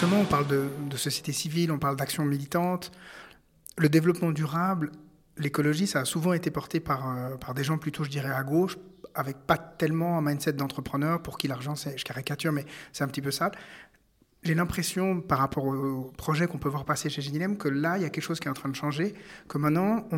Justement, 0.00 0.22
on 0.22 0.24
parle 0.24 0.46
de, 0.46 0.96
société 0.96 1.30
civile, 1.30 1.70
on 1.70 1.78
parle 1.78 1.94
d'action 1.94 2.24
militante. 2.24 2.90
Le 3.76 3.90
développement 3.90 4.30
durable, 4.30 4.92
l'écologie, 5.36 5.86
ça 5.86 6.00
a 6.00 6.04
souvent 6.06 6.32
été 6.32 6.50
porté 6.50 6.80
par, 6.80 7.06
euh, 7.06 7.36
par 7.36 7.52
des 7.52 7.64
gens 7.64 7.76
plutôt, 7.76 8.02
je 8.02 8.08
dirais, 8.08 8.30
à 8.30 8.42
gauche, 8.42 8.78
avec 9.14 9.36
pas 9.46 9.58
tellement 9.58 10.16
un 10.16 10.22
mindset 10.22 10.54
d'entrepreneur 10.54 11.20
pour 11.20 11.36
qui 11.36 11.48
l'argent, 11.48 11.74
c'est, 11.74 11.98
je 11.98 12.04
caricature, 12.04 12.50
mais 12.50 12.64
c'est 12.94 13.04
un 13.04 13.08
petit 13.08 13.20
peu 13.20 13.30
ça. 13.30 13.50
J'ai 14.42 14.54
l'impression, 14.54 15.20
par 15.20 15.38
rapport 15.38 15.66
au 15.66 16.10
projet 16.16 16.46
qu'on 16.46 16.56
peut 16.56 16.70
voir 16.70 16.86
passer 16.86 17.10
chez 17.10 17.20
Genilem, 17.20 17.58
que 17.58 17.68
là, 17.68 17.98
il 17.98 18.02
y 18.02 18.06
a 18.06 18.08
quelque 18.08 18.24
chose 18.24 18.40
qui 18.40 18.48
est 18.48 18.50
en 18.50 18.54
train 18.54 18.70
de 18.70 18.76
changer, 18.76 19.14
que 19.48 19.58
maintenant, 19.58 20.08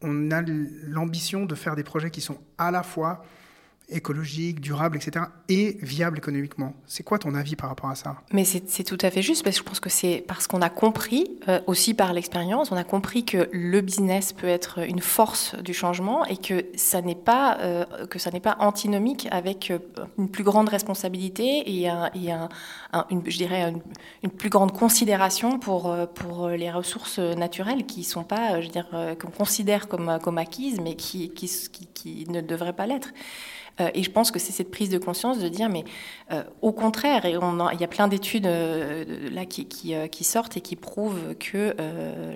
on 0.00 0.30
a 0.30 0.40
l'ambition 0.40 1.44
de 1.44 1.54
faire 1.54 1.76
des 1.76 1.84
projets 1.84 2.10
qui 2.10 2.22
sont 2.22 2.38
à 2.56 2.70
la 2.70 2.82
fois 2.82 3.22
écologique, 3.88 4.60
durable, 4.60 4.96
etc., 4.96 5.26
et 5.48 5.78
viable 5.80 6.18
économiquement. 6.18 6.74
C'est 6.86 7.04
quoi 7.04 7.18
ton 7.18 7.34
avis 7.34 7.54
par 7.54 7.68
rapport 7.68 7.88
à 7.88 7.94
ça? 7.94 8.16
Mais 8.32 8.44
c'est 8.44 8.84
tout 8.84 8.98
à 9.00 9.10
fait 9.10 9.22
juste, 9.22 9.44
parce 9.44 9.56
que 9.56 9.62
je 9.62 9.68
pense 9.68 9.80
que 9.80 9.90
c'est 9.90 10.24
parce 10.26 10.48
qu'on 10.48 10.60
a 10.60 10.70
compris, 10.70 11.38
euh, 11.48 11.60
aussi 11.66 11.94
par 11.94 12.12
l'expérience, 12.12 12.72
on 12.72 12.76
a 12.76 12.84
compris 12.84 13.24
que 13.24 13.48
le 13.52 13.80
business 13.80 14.32
peut 14.32 14.48
être 14.48 14.80
une 14.80 15.00
force 15.00 15.54
du 15.56 15.72
changement 15.72 16.24
et 16.24 16.36
que 16.36 16.66
ça 16.74 17.00
n'est 17.00 17.14
pas, 17.14 17.58
euh, 17.60 17.84
pas 18.42 18.56
antinomique 18.58 19.28
avec 19.30 19.70
euh, 19.70 19.78
une 20.18 20.30
plus 20.30 20.44
grande 20.44 20.68
responsabilité 20.68 21.62
et, 21.80 21.88
un, 21.88 22.10
une, 23.10 23.22
je 23.24 23.36
dirais 23.36 23.72
une, 24.22 24.30
plus 24.30 24.50
grande 24.50 24.72
considération 24.72 25.58
pour, 25.60 25.94
pour 26.14 26.48
les 26.48 26.70
ressources 26.70 27.18
naturelles 27.18 27.86
qui 27.86 28.02
sont 28.02 28.24
pas, 28.24 28.60
je 28.60 28.68
veux 28.68 29.14
qu'on 29.14 29.30
considère 29.30 29.86
comme, 29.86 30.18
comme 30.22 30.38
acquises, 30.38 30.80
mais 30.80 30.96
qui, 30.96 31.30
qui 31.30 32.26
ne 32.28 32.40
devraient 32.40 32.74
pas 32.74 32.86
l'être. 32.86 33.12
Euh, 33.80 33.90
et 33.94 34.02
je 34.02 34.10
pense 34.10 34.30
que 34.30 34.38
c'est 34.38 34.52
cette 34.52 34.70
prise 34.70 34.88
de 34.88 34.98
conscience 34.98 35.38
de 35.38 35.48
dire, 35.48 35.68
mais 35.68 35.84
euh, 36.32 36.42
au 36.62 36.72
contraire, 36.72 37.24
et 37.24 37.36
on 37.36 37.56
il 37.70 37.80
y 37.80 37.84
a 37.84 37.88
plein 37.88 38.08
d'études 38.08 38.46
euh, 38.46 39.30
là 39.30 39.44
qui, 39.44 40.24
sortent 40.24 40.56
et 40.56 40.60
qui 40.60 40.76
prouvent 40.76 41.34
que 41.38 41.74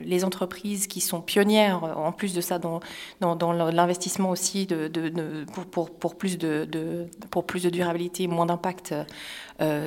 les 0.04 0.24
entreprises 0.24 0.86
qui 0.86 1.00
sont 1.00 1.20
pionnières, 1.20 1.84
en 1.84 2.12
plus 2.12 2.34
de 2.34 2.40
ça, 2.40 2.58
dans, 2.58 2.80
dans, 3.20 3.52
l'investissement 3.52 4.30
aussi 4.30 4.66
de, 4.66 4.88
de, 4.88 5.44
pour, 5.52 5.66
pour, 5.66 5.90
pour, 5.90 6.14
plus 6.16 6.38
de, 6.38 7.08
pour 7.30 7.44
plus 7.44 7.62
de 7.62 7.70
durabilité, 7.70 8.26
moins 8.26 8.46
d'impact, 8.46 8.94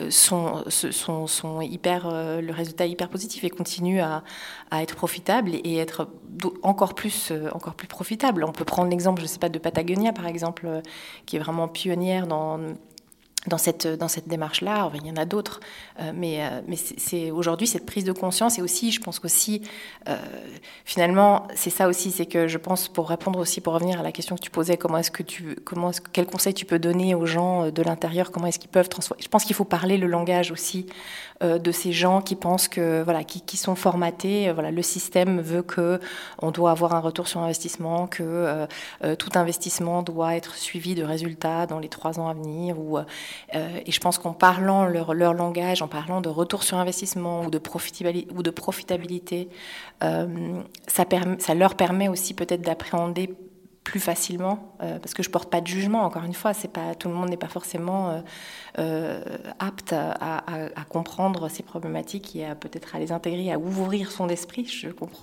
sont, 0.10 0.64
sont, 0.70 1.28
sont, 1.28 1.62
hyper, 1.62 2.10
le 2.12 2.52
résultat 2.52 2.86
est 2.86 2.92
hyper 2.92 3.10
positif 3.10 3.44
et 3.44 3.50
continue 3.50 4.02
à, 4.02 4.24
à 4.72 4.84
être 4.84 4.96
profitable 4.96 5.52
et 5.54 5.78
être 5.78 6.08
encore 6.62 6.94
plus, 6.94 7.34
encore 7.54 7.76
plus 7.76 7.88
profitable. 7.88 8.44
On 8.44 8.52
peut 8.52 8.66
prendre 8.66 8.90
l'exemple, 8.90 9.22
je 9.22 9.26
ne 9.26 9.30
sais 9.30 9.40
pas, 9.40 9.50
de 9.50 9.60
Patagonia 9.60 10.14
par 10.14 10.28
exemple, 10.28 10.82
qui 11.26 11.38
est 11.38 11.40
vraiment 11.40 11.68
pionnière 11.68 12.28
dans 12.28 12.60
dans 13.48 13.58
cette, 13.58 13.88
dans 13.88 14.08
cette 14.08 14.28
démarche-là. 14.28 14.90
Il 14.96 15.06
y 15.06 15.12
en 15.12 15.18
a 15.18 15.26
d'autres, 15.26 15.60
euh, 16.00 16.12
mais, 16.16 16.44
euh, 16.44 16.62
mais 16.68 16.76
c'est 16.76 17.32
aujourd'hui 17.32 17.68
cette 17.68 17.86
prise 17.86 18.04
de 18.04 18.12
conscience 18.12 18.58
et 18.58 18.62
aussi, 18.62 18.92
je 18.92 19.02
pense 19.02 19.20
qu'aussi, 19.20 19.62
euh, 20.08 20.18
finalement, 20.86 21.48
c'est 21.56 21.70
ça 21.70 21.88
aussi, 21.88 22.12
c'est 22.12 22.26
que 22.26 22.48
je 22.48 22.58
pense, 22.58 22.88
pour 22.88 23.10
répondre 23.10 23.40
aussi, 23.40 23.62
pour 23.62 23.74
revenir 23.74 24.00
à 24.00 24.04
la 24.04 24.12
question 24.12 24.36
que 24.36 24.42
tu 24.42 24.52
posais, 24.52 24.78
comment 24.78 24.98
est-ce 24.98 25.12
que 25.12 25.24
tu, 25.24 25.56
comment 25.66 25.90
est-ce, 25.90 26.02
quel 26.02 26.26
conseil 26.26 26.54
tu 26.54 26.66
peux 26.66 26.80
donner 26.80 27.16
aux 27.16 27.26
gens 27.26 27.70
de 27.70 27.82
l'intérieur, 27.82 28.32
comment 28.32 28.48
est-ce 28.48 28.60
qu'ils 28.60 28.70
peuvent 28.70 28.90
transformer. 28.90 29.22
Je 29.22 29.30
pense 29.30 29.44
qu'il 29.44 29.56
faut 29.56 29.66
parler 29.66 29.98
le 29.98 30.08
langage 30.08 30.52
aussi 30.52 30.86
de 31.42 31.72
ces 31.72 31.92
gens 31.92 32.22
qui 32.22 32.36
pensent 32.36 32.68
que, 32.68 33.04
voilà, 33.04 33.24
qui, 33.24 33.42
qui 33.42 33.58
sont 33.58 33.76
formatés, 33.76 34.52
voilà, 34.52 34.72
le 34.72 34.82
système 34.82 35.42
veut 35.42 35.62
que 35.62 36.00
on 36.42 36.52
doit 36.52 36.72
avoir 36.72 36.94
un 36.94 37.00
retour 37.00 37.28
sur 37.28 37.42
investissement, 37.42 38.08
que 38.08 38.68
tout 39.18 39.30
investissement 39.36 40.04
doit 40.04 40.36
être 40.36 40.56
suivi 40.56 40.96
de 40.96 41.04
résultats 41.04 41.66
dans 41.68 41.80
les 41.80 41.90
trois 41.90 42.20
ans 42.20 42.28
à 42.28 42.34
venir 42.34 42.80
ou 42.80 42.98
euh, 42.98 43.04
et 43.86 43.92
je 43.92 44.00
pense 44.00 44.18
qu'en 44.18 44.34
parlant 44.34 44.86
leur, 44.86 45.14
leur, 45.14 45.34
langage, 45.34 45.82
en 45.82 45.88
parlant 45.88 46.22
de 46.22 46.30
retour 46.30 46.64
sur 46.64 46.78
investissement 46.78 47.46
ou 47.46 47.50
de 47.50 47.58
profitabilité, 47.58 48.34
ou 48.36 48.44
de 48.44 48.50
profitabilité 48.50 49.50
euh, 50.04 50.62
ça, 50.88 51.06
ça 51.40 51.54
leur 51.54 51.76
permet 51.76 52.08
aussi 52.08 52.34
peut-être 52.34 52.62
d'appréhender 52.62 53.34
plus 53.84 54.00
facilement, 54.00 54.76
euh, 54.82 54.98
parce 55.00 55.14
que 55.14 55.24
je 55.24 55.30
porte 55.30 55.50
pas 55.50 55.62
de 55.62 55.68
jugement. 55.68 56.04
Encore 56.04 56.24
une 56.24 56.34
fois, 56.34 56.54
c'est 56.54 56.72
pas 56.72 56.96
tout 56.96 57.10
le 57.10 57.14
monde 57.14 57.30
n'est 57.30 57.38
pas 57.38 57.48
forcément 57.48 58.24
apte 59.60 59.94
à, 59.94 60.72
comprendre 60.90 61.50
ces 61.50 61.64
problématiques 61.64 62.36
et 62.36 62.46
à 62.46 62.56
peut-être 62.56 62.96
à 62.96 63.00
les 63.00 63.12
intégrer, 63.12 63.52
à 63.52 63.60
ouvrir 63.60 64.12
son 64.12 64.30
esprit. 64.30 64.66
Je 64.66 64.90
comprends. 64.90 65.22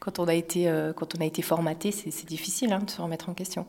Quand 0.00 0.18
on 0.18 0.28
a 0.28 0.34
été 0.34 0.70
quand 0.96 1.14
on 1.16 1.20
a 1.20 1.24
été 1.24 1.42
formaté, 1.42 1.92
c'est 1.92 2.26
difficile 2.26 2.72
hein, 2.72 2.80
de 2.80 2.90
se 2.90 3.00
remettre 3.00 3.28
en 3.28 3.34
question. 3.34 3.66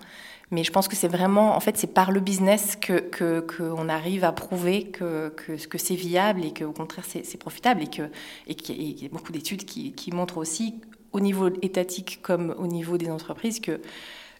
Mais 0.51 0.65
je 0.65 0.71
pense 0.71 0.89
que 0.89 0.97
c'est 0.97 1.07
vraiment, 1.07 1.55
en 1.55 1.59
fait, 1.61 1.77
c'est 1.77 1.87
par 1.87 2.11
le 2.11 2.19
business 2.19 2.75
que 2.75 3.39
qu'on 3.39 3.87
arrive 3.87 4.25
à 4.25 4.33
prouver 4.33 4.83
que, 4.91 5.29
que, 5.29 5.53
que 5.53 5.77
c'est 5.77 5.95
viable 5.95 6.43
et 6.43 6.53
qu'au 6.53 6.73
contraire 6.73 7.05
c'est 7.05 7.37
profitable 7.37 7.83
et 7.83 7.87
que 7.87 8.03
et 8.47 8.55
qu'il 8.55 9.01
y 9.01 9.05
a 9.05 9.09
beaucoup 9.09 9.31
d'études 9.31 9.65
qui, 9.65 9.93
qui 9.93 10.11
montrent 10.11 10.37
aussi 10.37 10.75
au 11.13 11.19
niveau 11.19 11.49
étatique 11.61 12.19
comme 12.21 12.53
au 12.57 12.67
niveau 12.67 12.97
des 12.97 13.09
entreprises 13.09 13.59
que 13.59 13.81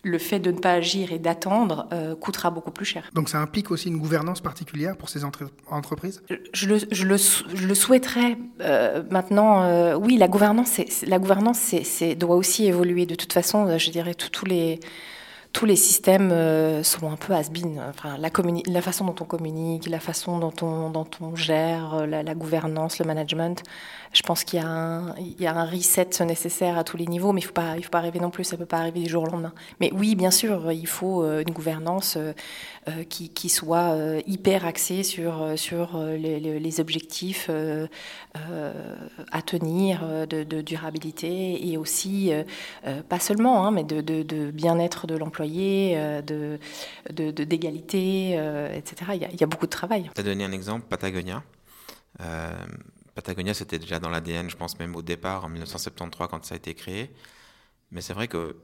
le 0.04 0.18
fait 0.18 0.40
de 0.40 0.52
ne 0.52 0.58
pas 0.58 0.74
agir 0.74 1.12
et 1.12 1.20
d'attendre 1.20 1.88
euh, 1.94 2.16
coûtera 2.16 2.50
beaucoup 2.50 2.72
plus 2.72 2.86
cher. 2.86 3.10
Donc 3.14 3.30
ça 3.30 3.40
implique 3.40 3.72
aussi 3.72 3.88
une 3.88 3.98
gouvernance 3.98 4.42
particulière 4.42 4.98
pour 4.98 5.10
ces 5.10 5.24
entreprises? 5.24 6.24
Je 6.54 6.68
le, 6.68 6.78
je, 6.92 7.06
le, 7.06 7.18
je 7.18 7.68
le, 7.68 7.76
souhaiterais. 7.76 8.38
Euh, 8.62 9.04
maintenant, 9.12 9.64
euh, 9.64 9.96
oui, 9.96 10.18
la 10.18 10.28
gouvernance, 10.28 10.82
la 11.06 11.20
gouvernance 11.20 11.76
doit 12.18 12.36
aussi 12.36 12.66
évoluer. 12.66 13.06
De 13.06 13.16
toute 13.16 13.34
façon, 13.34 13.78
je 13.78 13.92
dirais 13.92 14.16
tous 14.16 14.46
les 14.46 14.80
tous 15.54 15.66
les 15.66 15.76
systèmes 15.76 16.32
euh, 16.32 16.82
sont 16.84 17.12
un 17.12 17.18
peu 17.18 17.34
has-been. 17.34 17.82
Enfin, 17.90 18.18
la, 18.18 18.82
façon 18.82 19.06
dont 19.06 19.16
on 19.20 19.26
communique, 19.26 19.88
la 19.90 20.00
façon 20.00 20.40
dont 20.40 20.54
on, 20.62 20.90
dont 20.90 21.08
on 21.20 21.36
gère, 21.36 21.96
euh, 21.96 22.06
la, 22.06 22.36
gouvernance, 22.36 23.00
le 23.00 23.06
management. 23.06 23.62
Je 24.14 24.22
pense 24.24 24.44
qu'il 24.44 24.60
y, 24.60 25.44
y, 25.44 25.48
a 25.48 25.56
un 25.56 25.66
reset 25.66 26.10
nécessaire 26.26 26.78
à 26.78 26.84
tous 26.84 26.98
les 26.98 27.06
niveaux, 27.06 27.32
mais 27.34 27.42
il 27.42 27.44
ne 27.44 27.48
faut, 27.48 27.54
pas, 27.54 27.78
il 27.78 27.84
faut 27.84 27.90
pas 27.90 28.02
rêver 28.02 28.20
non 28.20 28.30
plus, 28.30 28.44
ça 28.44 28.56
ne 28.56 28.60
peut 28.60 28.66
pas 28.66 28.80
arriver 28.80 29.02
du 29.02 29.10
jour 29.10 29.24
au 29.24 29.28
lendemain. 29.28 29.54
Mais 29.80 29.92
oui, 29.94 30.16
bien 30.16 30.32
sûr, 30.32 30.72
il 30.72 30.88
faut 30.88 31.24
euh, 31.24 31.44
une 31.46 31.54
gouvernance 31.54 32.18
qui, 33.10 33.50
soit 33.50 33.96
hyper 34.26 34.66
axée 34.66 35.04
sur, 35.04 35.54
sur 35.56 36.00
les, 36.00 36.80
objectifs 36.80 37.50
à 38.34 39.42
tenir 39.44 40.02
de, 40.28 40.62
durabilité 40.62 41.70
et 41.70 41.78
aussi, 41.78 42.32
pas 43.08 43.20
seulement, 43.20 43.66
hein, 43.66 43.72
mais 43.72 43.84
de 43.84 44.52
bien-être 44.52 45.06
de 45.06 45.16
l'emploi 45.16 45.41
euh, 45.44 46.22
de, 46.22 47.32
d'égalité, 47.32 48.34
euh, 48.38 48.74
etc. 48.74 49.12
Il 49.16 49.40
y, 49.40 49.44
a, 49.44 49.48
beaucoup 49.48 49.66
de 49.66 49.72
travail. 49.72 50.10
Tu 50.14 50.22
as 50.22 50.24
donné 50.24 50.44
un 50.44 50.52
exemple, 50.52 50.86
Patagonia. 50.88 51.44
Euh, 52.22 52.52
Patagonia, 53.16 53.54
c'était 53.54 53.80
déjà 53.80 54.00
dans 54.00 54.10
l'ADN, 54.10 54.50
je 54.50 54.56
pense 54.56 54.78
même 54.80 54.96
au 54.96 55.02
départ, 55.02 55.46
en 55.46 55.50
1973, 55.50 56.28
quand 56.30 56.46
ça 56.46 56.56
a 56.56 56.58
été 56.58 56.74
créé. 56.74 57.12
Mais 57.92 58.02
c'est 58.02 58.14
vrai 58.14 58.28
que 58.28 58.58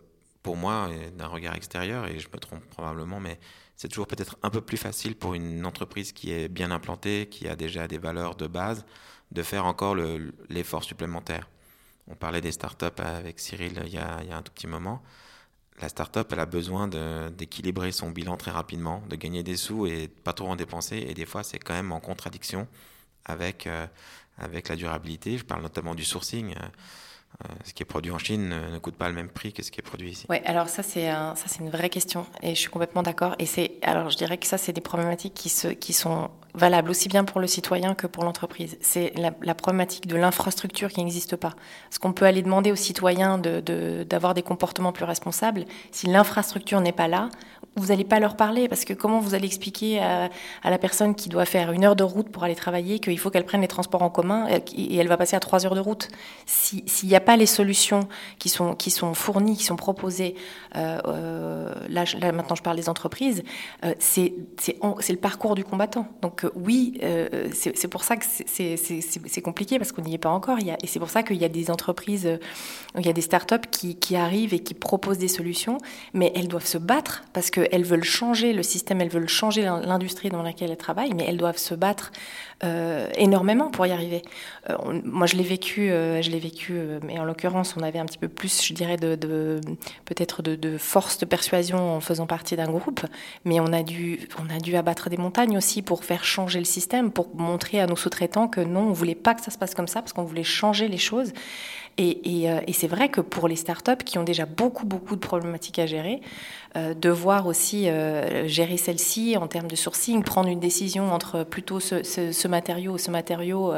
pour 0.43 0.55
moi, 0.55 0.89
d'un 1.17 1.27
regard 1.27 1.55
extérieur, 1.55 2.07
et 2.07 2.19
je 2.19 2.29
me 2.29 2.37
trompe 2.37 2.63
probablement, 2.69 3.19
mais 3.19 3.39
c'est 3.75 3.89
toujours 3.89 4.07
peut-être 4.07 4.37
un 4.43 4.49
peu 4.49 4.61
plus 4.61 4.77
facile 4.77 5.15
pour 5.15 5.33
une 5.33 5.65
entreprise 5.65 6.13
qui 6.13 6.31
est 6.31 6.47
bien 6.47 6.71
implantée, 6.71 7.27
qui 7.29 7.47
a 7.47 7.55
déjà 7.55 7.87
des 7.87 7.97
valeurs 7.97 8.35
de 8.35 8.47
base, 8.47 8.85
de 9.31 9.43
faire 9.43 9.65
encore 9.65 9.95
l'effort 10.49 10.83
supplémentaire. 10.83 11.49
On 12.07 12.15
parlait 12.15 12.39
des 12.39 12.53
startups 12.53 12.85
avec 12.97 13.39
Cyril 13.39 13.81
il 13.85 13.93
y 13.93 13.97
a, 13.97 14.19
il 14.23 14.29
y 14.29 14.31
a 14.31 14.37
un 14.37 14.41
tout 14.41 14.53
petit 14.53 14.67
moment 14.67 15.03
la 15.79 15.89
start-up, 15.89 16.29
elle 16.31 16.39
a 16.39 16.45
besoin 16.45 16.87
d'équilibrer 16.87 17.91
son 17.91 18.09
bilan 18.09 18.35
très 18.37 18.51
rapidement, 18.51 19.03
de 19.09 19.15
gagner 19.15 19.43
des 19.43 19.57
sous 19.57 19.85
et 19.85 20.07
pas 20.07 20.33
trop 20.33 20.47
en 20.47 20.55
dépenser. 20.55 20.97
Et 21.07 21.13
des 21.13 21.25
fois, 21.25 21.43
c'est 21.43 21.59
quand 21.59 21.73
même 21.73 21.91
en 21.91 21.99
contradiction 21.99 22.67
avec, 23.25 23.67
euh, 23.67 23.85
avec 24.37 24.69
la 24.69 24.75
durabilité. 24.75 25.37
Je 25.37 25.45
parle 25.45 25.61
notamment 25.61 25.93
du 25.93 26.03
sourcing. 26.03 26.55
Euh, 27.43 27.47
euh, 27.49 27.53
ce 27.63 27.73
qui 27.73 27.83
est 27.83 27.85
produit 27.85 28.11
en 28.11 28.17
Chine 28.17 28.49
ne 28.49 28.79
coûte 28.79 28.95
pas 28.95 29.09
le 29.09 29.13
même 29.13 29.29
prix 29.29 29.53
que 29.53 29.61
ce 29.61 29.69
qui 29.69 29.79
est 29.79 29.83
produit 29.83 30.11
ici. 30.11 30.25
Oui, 30.29 30.37
alors 30.45 30.69
ça 30.69 30.81
c'est 30.81 31.05
ça 31.05 31.35
c'est 31.45 31.59
une 31.59 31.69
vraie 31.69 31.89
question 31.89 32.25
et 32.41 32.55
je 32.55 32.59
suis 32.59 32.69
complètement 32.69 33.03
d'accord. 33.03 33.35
Et 33.37 33.45
c'est 33.45 33.73
alors 33.83 34.09
je 34.09 34.17
dirais 34.17 34.37
que 34.37 34.47
ça 34.47 34.57
c'est 34.57 34.73
des 34.73 34.81
problématiques 34.81 35.35
qui 35.35 35.49
se 35.49 35.67
qui 35.67 35.93
sont 35.93 36.31
valables 36.57 36.89
aussi 36.89 37.07
bien 37.07 37.23
pour 37.23 37.39
le 37.39 37.47
citoyen 37.47 37.93
que 37.93 38.07
pour 38.07 38.23
l'entreprise. 38.23 38.77
C'est 38.81 39.13
la, 39.15 39.53
problématique 39.53 40.07
de 40.07 40.15
l'infrastructure 40.15 40.89
qui 40.89 41.01
n'existe 41.01 41.35
pas. 41.35 41.53
Est-ce 41.91 41.99
qu'on 41.99 42.13
peut 42.13 42.25
aller 42.25 42.41
demander 42.41 42.71
aux 42.71 42.75
citoyens 42.75 43.37
d'avoir 43.37 43.61
de, 43.61 44.03
d'avoir 44.03 44.33
des 44.33 44.41
comportements 44.41 44.91
plus 44.91 45.05
responsables 45.05 45.65
si 45.91 46.07
l'infrastructure 46.07 46.81
n'est 46.81 46.91
pas 46.91 47.07
là 47.07 47.29
vous 47.77 47.87
n'allez 47.87 48.03
pas 48.03 48.19
leur 48.19 48.35
parler 48.35 48.67
parce 48.67 48.85
que 48.85 48.93
comment 48.93 49.19
vous 49.19 49.35
allez 49.35 49.45
expliquer 49.45 49.99
à, 49.99 50.29
la 50.63 50.77
personne 50.79 51.13
qui 51.13 51.29
doit 51.29 51.45
faire 51.45 51.71
une 51.71 51.85
heure 51.85 51.95
de 51.95 52.03
route 52.03 52.29
pour 52.29 52.43
aller 52.43 52.55
travailler 52.55 52.99
qu'il 52.99 53.19
faut 53.19 53.29
qu'elle 53.29 53.45
prenne 53.45 53.61
les 53.61 53.67
transports 53.67 54.01
en 54.01 54.09
commun 54.09 54.47
et 54.49 54.95
elle 54.97 55.07
va 55.07 55.15
passer 55.15 55.35
à 55.35 55.39
trois 55.39 55.65
heures 55.65 55.75
de 55.75 55.79
route? 55.79 56.09
S'il 56.47 56.83
n'y 57.07 57.15
a 57.15 57.16
pas 57.19 57.37
les 57.37 57.45
solutions 57.45 58.07
qui 58.39 58.49
sont, 58.49 58.75
qui 58.75 58.91
sont 58.91 59.13
fournies, 59.13 59.57
qui 59.57 59.63
sont 59.63 59.75
proposées, 59.75 60.35
euh, 60.75 60.99
euh, 61.05 61.73
là, 61.89 62.05
maintenant 62.31 62.55
je 62.55 62.61
parle 62.61 62.77
des 62.77 62.89
entreprises, 62.89 63.43
euh, 63.85 63.93
c'est 63.99 64.33
le 64.63 65.15
parcours 65.15 65.55
du 65.55 65.63
combattant. 65.63 66.07
Donc 66.21 66.43
euh, 66.43 66.51
oui, 66.55 66.99
c'est 67.53 67.87
pour 67.87 68.03
ça 68.03 68.17
que 68.17 68.25
c'est 68.25 69.41
compliqué 69.41 69.77
parce 69.77 69.91
qu'on 69.91 70.01
n'y 70.01 70.13
est 70.13 70.19
pas 70.19 70.29
encore. 70.29 70.57
A, 70.57 70.77
et 70.83 70.87
c'est 70.87 70.99
pour 70.99 71.09
ça 71.09 71.23
qu'il 71.23 71.37
y 71.37 71.45
a 71.45 71.49
des 71.49 71.71
entreprises, 71.71 72.39
il 72.97 73.05
y 73.05 73.09
a 73.09 73.13
des 73.13 73.21
startups 73.21 73.67
qui, 73.71 73.95
qui 73.95 74.15
arrivent 74.15 74.53
et 74.53 74.59
qui 74.59 74.73
proposent 74.73 75.17
des 75.17 75.27
solutions, 75.27 75.77
mais 76.13 76.31
elles 76.35 76.47
doivent 76.47 76.65
se 76.65 76.77
battre 76.77 77.23
parce 77.33 77.49
que 77.49 77.67
elles 77.71 77.83
veulent 77.83 78.03
changer 78.03 78.53
le 78.53 78.63
système, 78.63 79.01
elles 79.01 79.09
veulent 79.09 79.29
changer 79.29 79.63
l'industrie 79.63 80.29
dans 80.29 80.43
laquelle 80.43 80.71
elles 80.71 80.77
travaillent, 80.77 81.13
mais 81.13 81.25
elles 81.27 81.37
doivent 81.37 81.57
se 81.57 81.75
battre 81.75 82.11
énormément 83.17 83.69
pour 83.69 83.85
y 83.85 83.91
arriver. 83.91 84.23
Moi, 85.03 85.27
je 85.27 85.35
l'ai 85.35 85.43
vécu, 85.43 85.89
je 85.89 86.29
l'ai 86.29 86.39
vécu, 86.39 86.79
mais 87.07 87.19
en 87.19 87.23
l'occurrence, 87.23 87.75
on 87.77 87.81
avait 87.81 87.99
un 87.99 88.05
petit 88.05 88.17
peu 88.17 88.27
plus, 88.27 88.63
je 88.63 88.73
dirais, 88.73 88.97
peut-être 88.97 90.41
de, 90.41 90.55
de, 90.55 90.77
force 90.77 91.17
de 91.17 91.25
persuasion 91.25 91.95
en 91.95 91.99
faisant 92.01 92.27
partie 92.27 92.55
d'un 92.55 92.69
groupe, 92.69 93.05
mais 93.45 93.59
on 93.59 93.71
a 93.73 93.81
dû, 93.81 94.27
on 94.39 94.53
a 94.53 94.59
dû 94.59 94.75
abattre 94.75 95.09
des 95.09 95.17
montagnes 95.17 95.57
aussi 95.57 95.81
pour 95.81 96.03
faire 96.03 96.25
changer 96.25 96.59
le 96.59 96.65
système, 96.65 97.11
pour 97.11 97.33
montrer 97.35 97.79
à 97.79 97.87
nos 97.87 97.95
sous-traitants 97.95 98.47
que 98.47 98.61
non, 98.61 98.81
on 98.81 98.93
voulait 98.93 99.15
pas 99.15 99.33
que 99.33 99.41
ça 99.41 99.51
se 99.51 99.57
passe 99.57 99.73
comme 99.73 99.87
ça, 99.87 100.01
parce 100.01 100.13
qu'on 100.13 100.25
voulait 100.25 100.43
changer 100.43 100.87
les 100.87 100.97
choses. 100.97 101.31
Et, 101.99 102.43
et, 102.45 102.73
c'est 102.73 102.87
vrai 102.87 103.09
que 103.09 103.21
pour 103.21 103.47
les 103.47 103.55
startups 103.55 104.03
qui 104.05 104.19
ont 104.19 104.23
déjà 104.23 104.45
beaucoup, 104.45 104.85
beaucoup 104.85 105.15
de 105.15 105.19
problématiques 105.19 105.79
à 105.79 105.87
gérer, 105.87 106.21
euh, 106.75 106.93
devoir 106.93 107.47
aussi 107.47 107.89
euh, 107.89 108.47
gérer 108.47 108.77
celle-ci 108.77 109.35
en 109.35 109.47
termes 109.47 109.67
de 109.67 109.75
sourcing, 109.75 110.21
prendre 110.21 110.49
une 110.49 110.59
décision 110.59 111.11
entre 111.11 111.43
plutôt 111.43 111.79
ce, 111.79 112.47
matériau 112.47 112.93
ou 112.93 112.97
ce 112.99 113.09
matériau 113.09 113.73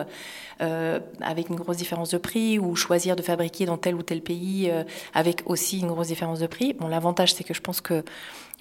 euh, 0.62 1.00
avec 1.22 1.48
une 1.50 1.56
grosse 1.56 1.78
différence 1.78 2.10
de 2.10 2.18
prix 2.18 2.60
ou 2.60 2.76
choisir 2.76 3.16
de 3.16 3.22
fabriquer 3.22 3.66
dans 3.66 3.78
tel 3.78 3.96
ou 3.96 4.02
tel 4.02 4.22
pays 4.22 4.70
avec 5.14 5.44
aussi 5.46 5.80
une 5.80 5.88
grosse 5.88 6.08
différence 6.08 6.40
de 6.40 6.48
prix. 6.48 6.74
Bon, 6.74 6.90
l'avantage, 6.90 7.34
c'est 7.34 7.46
que 7.46 7.54
je 7.54 7.62
pense 7.62 7.80
que 7.80 8.04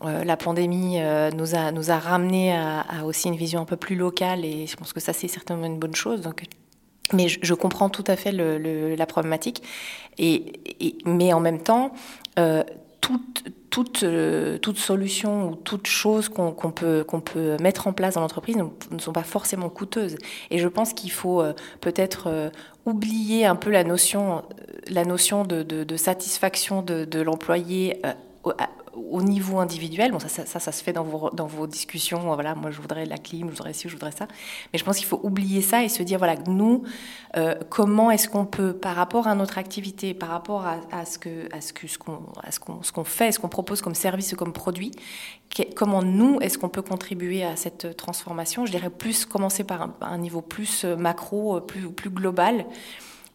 la 0.05 0.37
pandémie 0.37 1.01
nous, 1.35 1.57
a, 1.57 1.73
nous 1.73 1.91
a 1.91 1.99
ramené 1.99 2.55
à, 2.55 2.85
aussi 3.05 3.27
une 3.27 3.37
vision 3.37 3.61
un 3.61 3.65
peu 3.65 3.77
plus 3.77 3.97
locale 3.97 4.45
et 4.45 4.69
je 4.69 4.77
pense 4.77 4.93
que 4.93 5.01
ça, 5.01 5.13
c'est 5.13 5.27
certainement 5.27 5.67
une 5.67 5.79
bonne 5.79 5.97
chose. 5.97 6.23
Mais 7.13 7.29
je, 7.29 7.55
comprends 7.55 7.89
tout 7.89 8.05
à 8.07 8.17
fait 8.17 8.33
la 8.33 9.07
problématique. 9.07 9.63
Et, 10.19 10.53
mais 11.05 11.33
en 11.33 11.41
même 11.41 11.61
temps, 11.61 11.93
euh, 12.39 12.63
euh, 14.03 14.59
toute 14.59 14.79
solution 14.79 15.51
ou 15.51 15.55
toute 15.55 15.87
chose 15.87 16.29
qu'on 16.29 16.53
qu 16.53 16.73
peut, 16.73 17.57
mettre 17.61 17.87
en 17.87 17.93
place 17.93 18.15
dans 18.15 18.21
l'entreprise 18.21 18.57
ne, 18.57 18.99
sont 18.99 19.13
pas 19.13 19.23
forcément 19.23 19.69
coûteuses. 19.69 20.17
Et 20.51 20.59
je 20.59 20.69
pense 20.69 20.93
qu'il 20.93 21.13
faut 21.13 21.41
euh, 21.41 21.55
peut-être 21.81 22.51
oublier 22.87 23.47
un 23.47 23.57
peu 23.57 23.71
la 23.71 23.85
notion, 23.85 24.43
la 24.89 25.05
notion 25.05 25.45
de, 25.45 25.63
de, 25.63 25.85
de 25.85 25.97
satisfaction 25.97 26.83
de, 26.83 27.05
de 27.05 27.21
l'employé 27.21 28.03
au 28.95 29.23
niveau 29.23 29.59
individuel, 29.59 30.13
bon, 30.13 30.19
ça, 30.19 30.29
ça, 30.29 30.47
ça, 30.47 30.73
se 30.73 30.83
fait 30.83 30.93
dans 30.93 31.05
vos, 31.05 31.31
dans 31.31 31.47
vos 31.47 31.67
discussions, 31.67 32.21
voilà, 32.35 32.55
moi 32.55 32.71
je 32.71 32.81
voudrais 32.81 33.05
la 33.07 33.19
clim, 33.19 33.49
je 33.51 33.57
voudrais 33.57 33.73
ci, 33.73 33.89
je 33.89 33.95
voudrais 33.95 34.13
ça, 34.13 34.27
mais 34.73 34.79
je 34.79 34.85
pense 34.85 34.97
qu'il 34.97 35.07
faut 35.07 35.21
oublier 35.23 35.63
ça 35.63 35.83
et 35.83 35.89
se 35.89 36.03
dire, 36.03 36.19
voilà, 36.19 36.37
nous, 36.47 36.83
euh, 37.37 37.55
comment 37.69 38.11
est-ce 38.11 38.29
qu'on 38.29 38.47
peut, 38.47 38.73
par 38.73 38.97
rapport 38.97 39.27
à 39.27 39.35
notre 39.35 39.59
activité, 39.59 40.15
par 40.15 40.31
rapport 40.31 40.67
à, 40.67 40.77
à 40.93 41.05
ce 41.05 41.19
que, 41.19 41.49
ce 41.61 41.73
que, 41.73 41.87
ce 41.87 41.99
qu'on, 41.99 42.21
ce 42.51 42.59
ce 42.83 43.05
fait, 43.05 43.33
ce 43.33 43.39
qu'on 43.39 43.49
propose 43.49 43.83
comme 43.83 43.95
service 43.95 44.33
ou 44.33 44.37
comme 44.37 44.53
produit, 44.53 44.93
comment 45.75 46.03
nous, 46.03 46.41
est-ce 46.41 46.59
qu'on 46.59 46.69
peut 46.69 46.83
contribuer 46.83 47.45
à 47.45 47.57
cette 47.57 47.97
transformation? 47.97 48.67
Je 48.67 48.71
dirais 48.71 48.91
plus 48.91 49.25
commencer 49.25 49.65
par 49.65 49.83
un, 49.83 49.95
un 50.01 50.19
niveau 50.19 50.41
plus 50.41 50.85
macro, 50.85 51.61
plus, 51.61 51.91
plus 51.91 52.11
global, 52.11 52.67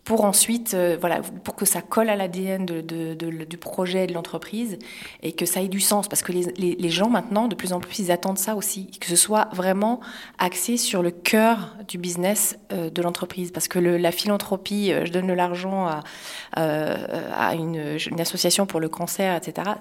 pour 0.04 0.26
ensuite, 0.26 0.74
euh, 0.74 0.98
voilà, 1.00 1.22
pour 1.44 1.56
que 1.56 1.66
ça 1.66 1.82
colle 1.82 2.10
à 2.10 2.16
l'ADN 2.16 2.66
de, 2.66 2.82
de, 2.82 3.13
de, 3.13 3.46
du 3.46 3.58
projet 3.58 4.06
de 4.06 4.13
l'entreprise 4.13 4.78
et 5.22 5.32
que 5.32 5.46
ça 5.46 5.62
ait 5.62 5.70
du 5.70 5.80
sens. 5.80 6.08
Parce 6.08 6.22
que 6.22 6.32
les, 6.32 6.76
les, 6.76 6.89
gens 6.89 7.10
maintenant, 7.10 7.48
de 7.48 7.56
plus 7.56 7.72
en 7.72 7.80
plus, 7.80 8.00
ils 8.00 8.12
attendent 8.12 8.38
ça 8.38 8.56
aussi, 8.56 8.88
que 9.00 9.08
ce 9.08 9.16
soit 9.16 9.48
vraiment 9.54 10.02
axé 10.39 10.78
sur 10.78 11.02
le 11.02 11.12
cœur 11.12 11.78
du 11.88 11.98
business 11.98 12.58
euh, 12.74 12.89
de 12.89 13.02
l'entreprise. 13.02 13.52
Parce 13.52 13.68
que 13.68 13.80
le, 13.80 13.98
la 13.98 14.12
philanthropie, 14.12 14.92
euh, 14.92 15.06
je 15.06 15.12
donne 15.12 15.28
de 15.28 15.34
l'argent 15.34 15.88
à, 15.88 16.04
euh, 16.58 17.32
à 17.34 17.56
une, 17.56 17.98
une 18.12 18.22
association 18.22 18.66
pour 18.66 18.80
le 18.82 18.89
cancer, 18.89 19.36
etc 19.36 19.72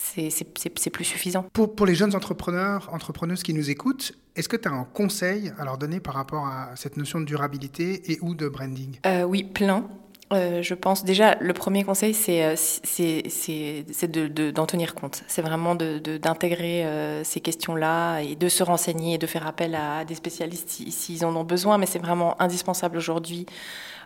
c'est 0.00 0.90
plus 0.90 1.04
suffisant. 1.04 1.44
Pour, 1.52 1.74
pour, 1.74 1.86
les 1.86 1.94
jeunes 1.94 2.14
entrepreneurs, 2.14 2.88
entrepreneuses 2.92 3.42
qui 3.42 3.54
nous 3.54 3.70
écoutent, 3.70 4.12
est-ce 4.36 4.48
que 4.48 4.56
tu 4.56 4.68
as 4.68 4.72
un 4.72 4.84
conseil 4.84 5.52
à 5.58 5.64
leur 5.64 5.78
donner 5.78 6.00
par 6.00 6.14
rapport 6.14 6.46
à 6.46 6.70
cette 6.76 6.96
notion 6.96 7.20
de 7.20 7.24
durabilité 7.24 8.10
et 8.12 8.18
ou 8.22 8.34
de 8.34 8.48
branding? 8.48 8.98
Euh, 9.06 9.22
Oui, 9.24 9.44
plein. 9.44 9.88
Euh, 10.32 10.62
je 10.62 10.74
pense 10.74 11.04
déjà, 11.04 11.36
le 11.40 11.52
premier 11.52 11.82
conseil, 11.82 12.14
c'est 12.14 12.44
euh, 12.44 12.54
d'en 12.54 14.08
de, 14.08 14.28
de, 14.28 14.66
tenir 14.66 14.94
compte. 14.94 15.24
C'est 15.26 15.42
vraiment 15.42 15.74
d'intégrer 15.74 16.84
euh, 16.84 17.24
ces 17.24 17.40
questions-là 17.40 18.20
et 18.20 18.36
de 18.36 18.48
se 18.48 18.62
renseigner 18.62 19.14
et 19.14 19.18
de 19.18 19.26
faire 19.26 19.46
appel 19.46 19.74
à 19.74 20.04
des 20.04 20.14
spécialistes 20.14 20.68
s'ils 20.68 20.92
si, 20.92 21.24
en 21.24 21.34
ont 21.34 21.44
besoin. 21.44 21.78
Mais 21.78 21.86
c'est 21.86 21.98
vraiment 21.98 22.40
indispensable 22.40 22.96
aujourd'hui, 22.96 23.46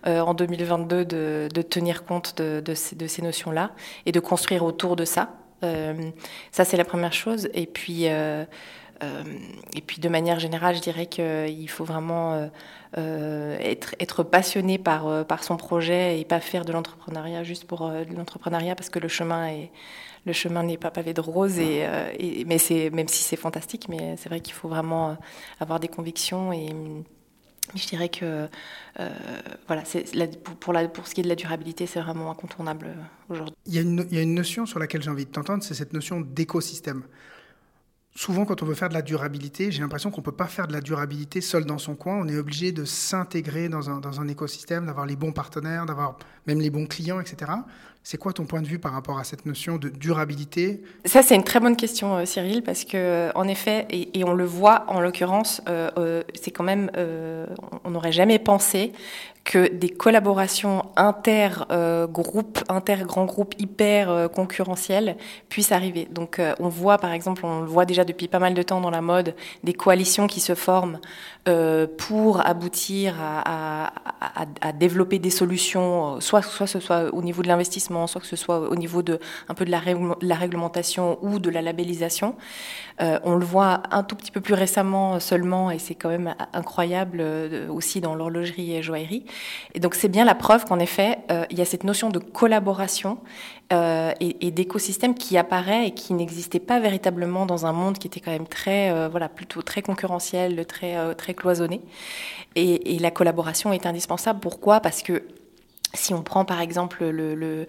euh, 0.07 0.21
en 0.21 0.33
2022, 0.33 1.05
de, 1.05 1.63
tenir 1.63 2.05
compte 2.05 2.39
de, 2.39 2.63
de 2.65 2.75
ces, 2.75 2.97
ces 3.07 3.21
notions-là 3.21 3.73
et 4.07 4.13
de 4.13 4.21
construire 4.21 4.65
autour 4.65 4.97
de 4.97 5.05
ça. 5.05 5.44
Euh, 5.65 6.11
ça, 6.53 6.65
c'est 6.65 6.77
la 6.77 6.85
première 6.85 7.13
chose. 7.13 7.49
Et 7.55 7.67
puis, 7.67 8.09
euh, 8.09 8.45
et 9.75 9.81
puis 9.81 10.01
de 10.01 10.09
manière 10.09 10.39
générale, 10.39 10.77
je 10.77 10.81
dirais 10.81 11.07
qu'il 11.07 11.69
faut 11.69 11.85
vraiment 11.85 12.49
être, 12.97 13.95
être 14.01 14.23
passionné 14.23 14.79
par, 14.79 15.27
par 15.27 15.45
son 15.45 15.59
projet 15.59 16.21
et 16.21 16.25
pas 16.25 16.41
faire 16.41 16.65
de 16.65 16.73
l'entrepreneuriat 16.73 17.43
juste 17.43 17.67
pour 17.67 17.91
l'entrepreneuriat 18.17 18.75
parce 18.75 18.89
que 18.89 18.99
le 18.99 19.09
chemin 19.09 19.49
est 19.49 19.71
le 20.25 20.33
chemin 20.33 20.63
n'est 20.63 20.79
pas 20.79 20.91
pavé 20.91 21.13
de 21.13 21.21
roses, 21.21 21.59
et, 21.59 21.87
mais 22.47 22.57
c'est 22.57 22.89
même 22.89 23.09
si 23.09 23.23
c'est 23.23 23.37
fantastique, 23.37 23.91
mais 23.91 24.17
c'est 24.17 24.31
vrai 24.31 24.41
qu'il 24.41 24.55
faut 24.55 24.69
vraiment 24.69 25.19
avoir 25.61 25.81
des 25.81 25.89
convictions 25.89 26.51
et 26.51 26.71
je 27.75 27.87
dirais 27.87 28.09
que 28.09 28.49
euh, 29.01 29.11
voilà, 29.67 29.83
pour, 30.89 31.07
ce 31.07 31.15
qui 31.15 31.21
est 31.21 31.25
de 31.25 31.29
la 31.29 31.35
durabilité, 31.35 31.87
c'est 31.87 32.01
vraiment 32.01 32.31
incontournable 32.31 32.95
aujourd'hui. 33.29 33.55
Il, 33.67 33.75
y 33.75 34.19
a 34.19 34.23
une 34.23 34.35
notion 34.35 34.67
sur 34.67 34.79
laquelle 34.79 35.03
j'ai 35.03 35.11
envie 35.11 35.27
de 35.27 35.31
t'entendre, 35.31 35.63
c'est 35.63 35.75
cette 35.75 35.93
notion 35.93 36.21
d'écosystème. 36.21 37.05
Souvent, 38.17 38.45
quand 38.45 38.63
on 38.63 38.67
veut 38.67 38.75
faire 38.75 38.91
de 38.91 38.95
la 38.95 39.03
durabilité, 39.03 39.73
j'ai 39.73 39.81
l'impression 39.81 40.13
qu'on 40.13 40.21
ne 40.21 40.25
peut 40.25 40.31
pas 40.31 40.47
faire 40.47 40.69
de 40.69 40.73
la 40.73 40.81
durabilité 40.81 41.41
seul 41.41 41.65
dans 41.65 41.79
son 41.79 41.97
coin. 41.97 42.17
On 42.17 42.29
est 42.29 42.37
obligé 42.37 42.71
de 42.71 42.85
s'intégrer 42.85 43.69
dans 43.69 43.91
un, 43.91 44.29
écosystème, 44.29 44.87
d'avoir 44.87 45.05
les 45.05 45.17
bons 45.17 45.33
partenaires, 45.33 45.85
d'avoir 45.85 46.19
même 46.47 46.61
les 46.61 46.71
bons 46.71 46.87
clients, 46.87 47.19
etc. 47.19 47.51
C'est 48.07 48.19
quoi 48.19 48.35
ton 48.35 48.45
point 48.45 48.61
de 48.61 48.67
vue 48.67 48.79
par 48.79 48.93
rapport 48.93 49.19
à 49.19 49.25
cette 49.25 49.47
notion 49.47 49.79
de 49.79 49.89
durabilité? 49.89 50.83
Ça, 51.07 51.23
c'est 51.23 51.35
une 51.35 51.43
très 51.43 51.59
bonne 51.59 51.75
question, 51.75 52.19
euh, 52.19 52.27
Cyril, 52.27 52.63
parce 52.63 52.85
que, 52.85 52.99
euh, 52.99 53.31
en 53.35 53.49
effet, 53.49 53.87
et, 53.89 54.23
on 54.25 54.35
le 54.35 54.45
voit 54.45 54.85
en 54.89 55.01
l'occurrence, 55.01 55.63
euh, 55.71 56.23
c'est 56.35 56.51
quand 56.51 56.65
même, 56.65 56.91
on 57.85 57.91
n'aurait 57.91 58.13
jamais 58.13 58.39
pensé 58.39 58.93
que 59.45 59.71
des 59.71 59.91
collaborations 59.91 60.87
inter-groupes, 60.97 62.61
inter-grands 62.69 63.27
groupes 63.27 63.55
hyper 63.59 64.31
concurrentiels 64.35 65.17
puissent 65.51 65.73
arriver. 65.73 66.09
Donc, 66.11 66.41
on 66.59 66.69
voit, 66.69 66.97
par 66.97 67.13
exemple, 67.13 67.45
on 67.45 67.61
le 67.61 67.67
voit 67.67 67.85
déjà 67.85 68.05
depuis 68.05 68.27
pas 68.27 68.39
mal 68.39 68.55
de 68.55 68.63
temps 68.63 68.81
dans 68.81 68.91
la 68.91 69.03
mode, 69.03 69.35
des 69.63 69.75
coalitions 69.75 70.27
qui 70.27 70.41
se 70.41 70.55
forment 70.55 70.99
pour 71.99 72.47
aboutir 72.47 73.17
à, 73.21 73.93
à, 74.21 74.47
à, 74.63 74.73
développer 74.73 75.19
des 75.19 75.29
solutions, 75.29 76.23
soit, 76.23 76.41
soit 76.41 76.67
ce 76.67 76.81
soit 76.81 77.13
au 77.13 77.21
niveau 77.21 77.43
de 77.43 77.49
l'investissement 77.49 77.94
soit 78.07 78.21
que 78.21 78.27
ce 78.27 78.37
soit 78.37 78.61
au 78.61 78.77
niveau 78.77 79.03
de 79.03 79.19
un 79.49 79.55
peu 79.55 79.65
de 79.65 79.71
la, 79.71 79.81
la 80.21 80.35
réglementation 80.35 81.19
ou 81.23 81.39
de 81.39 81.51
la 81.51 81.63
labellisation. 81.63 82.37
Euh, 83.01 83.19
on 83.25 83.35
le 83.35 83.45
voit 83.45 83.83
un 83.91 84.03
tout 84.03 84.15
petit 84.15 84.31
peu 84.31 84.41
plus 84.41 84.55
récemment 84.55 85.19
seulement, 85.19 85.71
et 85.71 85.79
c'est 85.79 85.95
quand 85.95 86.09
même 86.09 86.35
incroyable 86.53 87.19
euh, 87.21 87.69
aussi 87.69 88.01
dans 88.01 88.15
l'horlogerie 88.15 88.77
et 88.77 88.83
joaillerie. 88.83 89.25
Et 89.75 89.81
donc 89.81 89.95
c'est 89.95 90.09
bien 90.09 90.25
la 90.25 90.35
preuve 90.35 90.65
qu'en 90.65 90.79
effet, 90.79 91.19
euh, 91.31 91.45
il 91.51 91.59
y 91.59 91.63
a 91.63 91.65
cette 91.65 91.85
notion 91.85 92.11
de 92.11 92.19
collaboration 92.19 93.19
et, 94.21 94.53
d'écosystème 94.53 95.15
qui 95.17 95.37
apparaît 95.37 95.89
et 95.89 95.91
qui 95.91 96.15
n'existait 96.15 96.61
pas 96.61 96.79
véritablement 96.79 97.45
dans 97.45 97.67
un 97.67 97.73
monde 97.73 97.99
qui 97.99 98.07
était 98.07 98.21
quand 98.21 98.31
même 98.31 98.47
très, 98.47 99.09
voilà, 99.09 99.29
plutôt 99.29 99.63
très 99.63 99.83
concurrentiel, 99.83 100.65
très, 100.67 101.13
très 101.17 101.35
cloisonné. 101.35 101.81
Et, 102.55 102.95
et 102.95 102.99
la 103.01 103.11
collaboration 103.11 103.73
est 103.73 103.85
indispensable. 103.85 104.39
Pourquoi? 104.39 104.79
Parce 104.79 105.03
que 105.03 105.25
si 105.95 106.13
on 106.13 106.23
prend 106.23 106.45
par 106.45 106.61
exemple 106.61 107.05
le, 107.05 107.67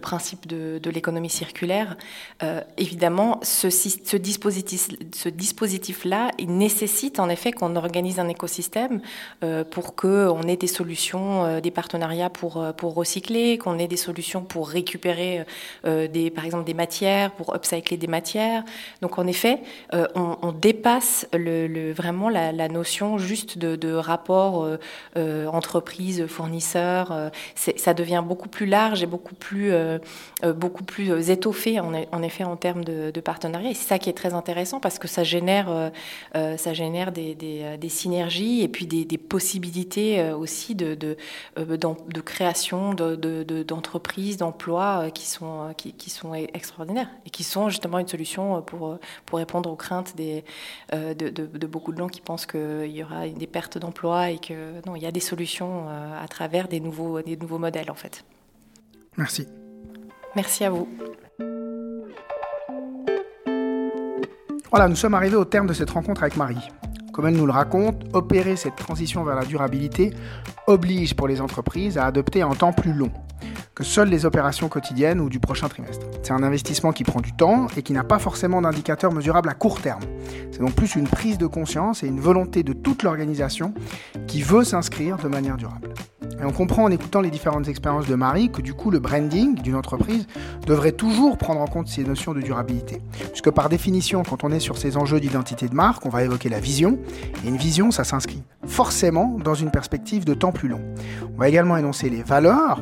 principe 0.00 0.46
de, 0.46 0.90
l'économie 0.90 1.30
circulaire, 1.30 1.96
euh, 2.42 2.60
évidemment, 2.76 3.38
ce, 3.42 3.70
ce 3.70 4.16
dispositif, 4.16 4.88
ce 5.14 5.28
dispositif-là, 5.28 6.32
il 6.38 6.56
nécessite 6.56 7.20
en 7.20 7.28
effet 7.28 7.52
qu'on 7.52 7.76
organise 7.76 8.18
un 8.18 8.28
écosystème 8.28 9.00
euh, 9.44 9.64
pour 9.64 9.94
qu'on 9.94 10.42
ait 10.42 10.56
des 10.56 10.66
solutions, 10.66 11.44
euh, 11.44 11.60
des 11.60 11.70
partenariats 11.70 12.30
pour, 12.30 12.54
recycler, 12.80 13.58
qu'on 13.58 13.78
ait 13.78 13.88
des 13.88 13.96
solutions 13.96 14.42
pour 14.42 14.68
récupérer 14.68 15.44
des, 15.84 16.30
par 16.30 16.44
exemple 16.44 16.64
des 16.64 16.74
matières, 16.74 17.30
pour 17.32 17.54
upcycler 17.54 17.96
des 17.96 18.08
matières. 18.08 18.64
Donc 19.00 19.18
en 19.18 19.26
effet, 19.26 19.60
on, 20.14 20.52
dépasse 20.52 21.26
vraiment 21.32 22.28
la, 22.28 22.68
notion 22.68 23.18
juste 23.18 23.58
de, 23.58 23.76
de 23.76 23.92
rapport 23.92 24.68
entreprise-fournisseur 25.16 27.30
ça 27.76 27.94
devient 27.94 28.22
beaucoup 28.26 28.48
plus 28.48 28.66
large 28.66 29.02
et 29.02 29.06
beaucoup 29.06 29.34
plus, 29.34 29.72
euh, 29.72 29.98
euh, 30.44 30.52
beaucoup 30.52 30.84
plus 30.84 31.10
euh, 31.10 31.20
étoffé 31.20 31.78
en, 31.80 31.92
en, 31.94 32.22
effet 32.22 32.44
en 32.44 32.56
termes 32.56 32.84
de, 32.84 33.20
partenariat. 33.20 33.70
Et 33.70 33.74
c'est 33.74 33.88
ça 33.88 33.98
qui 33.98 34.08
est 34.08 34.14
très 34.14 34.32
intéressant 34.32 34.80
parce 34.80 34.98
que 34.98 35.06
ça 35.06 35.24
génère, 35.24 35.90
ça 36.34 36.72
génère 36.72 37.12
des, 37.12 37.34
des, 37.34 37.88
synergies 37.88 38.62
et 38.62 38.68
puis 38.68 38.86
des, 38.86 39.18
possibilités 39.18 40.32
aussi 40.32 40.74
de, 40.74 40.94
de, 40.94 41.16
de 41.56 42.20
création 42.22 42.94
d'entreprises, 42.94 44.36
de, 44.36 44.44
d'emplois 44.44 45.10
qui 45.10 45.26
sont, 45.26 45.74
qui, 45.76 46.10
sont 46.10 46.32
extraordinaires 46.32 47.10
et 47.26 47.30
qui 47.30 47.44
sont 47.44 47.68
justement 47.68 47.98
une 47.98 48.08
solution 48.08 48.62
pour, 48.62 48.98
pour 49.26 49.38
répondre 49.38 49.70
aux 49.70 49.76
craintes 49.76 50.16
des, 50.16 50.44
de, 50.92 51.66
beaucoup 51.66 51.92
de 51.92 51.98
gens 51.98 52.08
qui 52.08 52.22
pensent 52.22 52.46
qu'il 52.46 52.90
y 52.90 53.02
aura 53.02 53.28
des 53.28 53.46
pertes 53.46 53.76
d'emplois 53.76 54.30
et 54.30 54.38
que 54.38 54.80
non, 54.86 54.96
il 54.96 55.02
y 55.02 55.06
a 55.06 55.12
des 55.12 55.20
solutions 55.20 55.84
à 55.88 56.26
travers 56.28 56.68
des 56.68 56.80
nouveaux, 56.80 57.20
nouveaux 57.40 57.58
modèle 57.58 57.90
en 57.90 57.94
fait. 57.94 58.24
Merci. 59.16 59.48
Merci 60.36 60.64
à 60.64 60.70
vous. 60.70 60.88
Voilà, 64.70 64.86
nous 64.86 64.96
sommes 64.96 65.14
arrivés 65.14 65.36
au 65.36 65.44
terme 65.44 65.66
de 65.66 65.72
cette 65.72 65.90
rencontre 65.90 66.22
avec 66.22 66.36
Marie. 66.36 66.68
Comme 67.12 67.26
elle 67.26 67.34
nous 67.34 67.46
le 67.46 67.52
raconte, 67.52 68.04
opérer 68.12 68.54
cette 68.54 68.76
transition 68.76 69.24
vers 69.24 69.34
la 69.34 69.44
durabilité 69.44 70.12
oblige 70.68 71.14
pour 71.14 71.26
les 71.26 71.40
entreprises 71.40 71.98
à 71.98 72.06
adopter 72.06 72.42
un 72.42 72.54
temps 72.54 72.72
plus 72.72 72.92
long 72.92 73.10
que 73.74 73.86
seules 73.86 74.08
les 74.08 74.26
opérations 74.26 74.68
quotidiennes 74.68 75.20
ou 75.20 75.30
du 75.30 75.40
prochain 75.40 75.68
trimestre. 75.68 76.04
C'est 76.22 76.32
un 76.32 76.42
investissement 76.42 76.92
qui 76.92 77.02
prend 77.02 77.20
du 77.20 77.32
temps 77.32 77.66
et 77.76 77.82
qui 77.82 77.94
n'a 77.94 78.04
pas 78.04 78.18
forcément 78.18 78.60
d'indicateur 78.60 79.10
mesurable 79.10 79.48
à 79.48 79.54
court 79.54 79.80
terme. 79.80 80.02
C'est 80.50 80.60
donc 80.60 80.74
plus 80.74 80.96
une 80.96 81.08
prise 81.08 81.38
de 81.38 81.46
conscience 81.46 82.02
et 82.02 82.06
une 82.06 82.20
volonté 82.20 82.62
de 82.62 82.74
toute 82.74 83.02
l'organisation 83.02 83.72
qui 84.26 84.42
veut 84.42 84.64
s'inscrire 84.64 85.16
de 85.16 85.28
manière 85.28 85.56
durable. 85.56 85.89
Et 86.40 86.44
on 86.44 86.52
comprend 86.52 86.84
en 86.84 86.90
écoutant 86.90 87.20
les 87.20 87.30
différentes 87.30 87.68
expériences 87.68 88.06
de 88.06 88.14
Marie 88.14 88.50
que 88.50 88.62
du 88.62 88.72
coup 88.72 88.90
le 88.90 88.98
branding 88.98 89.54
d'une 89.60 89.74
entreprise 89.74 90.26
devrait 90.66 90.92
toujours 90.92 91.36
prendre 91.36 91.60
en 91.60 91.66
compte 91.66 91.88
ces 91.88 92.02
notions 92.02 92.32
de 92.32 92.40
durabilité. 92.40 93.02
Puisque 93.28 93.50
par 93.50 93.68
définition, 93.68 94.22
quand 94.22 94.42
on 94.44 94.50
est 94.50 94.60
sur 94.60 94.78
ces 94.78 94.96
enjeux 94.96 95.20
d'identité 95.20 95.68
de 95.68 95.74
marque, 95.74 96.06
on 96.06 96.10
va 96.10 96.24
évoquer 96.24 96.48
la 96.48 96.60
vision. 96.60 96.98
Et 97.44 97.48
une 97.48 97.56
vision, 97.56 97.90
ça 97.90 98.04
s'inscrit 98.04 98.42
forcément 98.66 99.36
dans 99.42 99.54
une 99.54 99.70
perspective 99.70 100.24
de 100.24 100.34
temps 100.34 100.52
plus 100.52 100.68
long. 100.68 100.80
On 101.34 101.38
va 101.38 101.48
également 101.48 101.76
énoncer 101.76 102.08
les 102.08 102.22
valeurs 102.22 102.80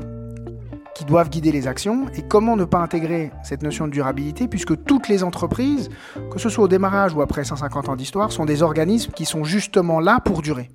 doivent 1.09 1.31
guider 1.31 1.51
les 1.51 1.67
actions 1.67 2.07
et 2.15 2.23
comment 2.23 2.57
ne 2.57 2.65
pas 2.65 2.79
intégrer 2.79 3.33
cette 3.43 3.63
notion 3.63 3.87
de 3.87 3.93
durabilité 3.93 4.47
puisque 4.47 4.85
toutes 4.85 5.09
les 5.09 5.25
entreprises, 5.25 5.89
que 6.31 6.39
ce 6.39 6.49
soit 6.49 6.65
au 6.65 6.69
démarrage 6.69 7.15
ou 7.15 7.23
après 7.23 7.45
150 7.45 7.89
ans 7.89 7.97
d'histoire, 7.97 8.31
sont 8.31 8.45
des 8.45 8.63
organismes 8.63 9.13
qui 9.13 9.25
sont 9.25 9.43
justement 9.43 10.01
là 10.01 10.21
pour 10.21 10.43
durer. 10.43 10.71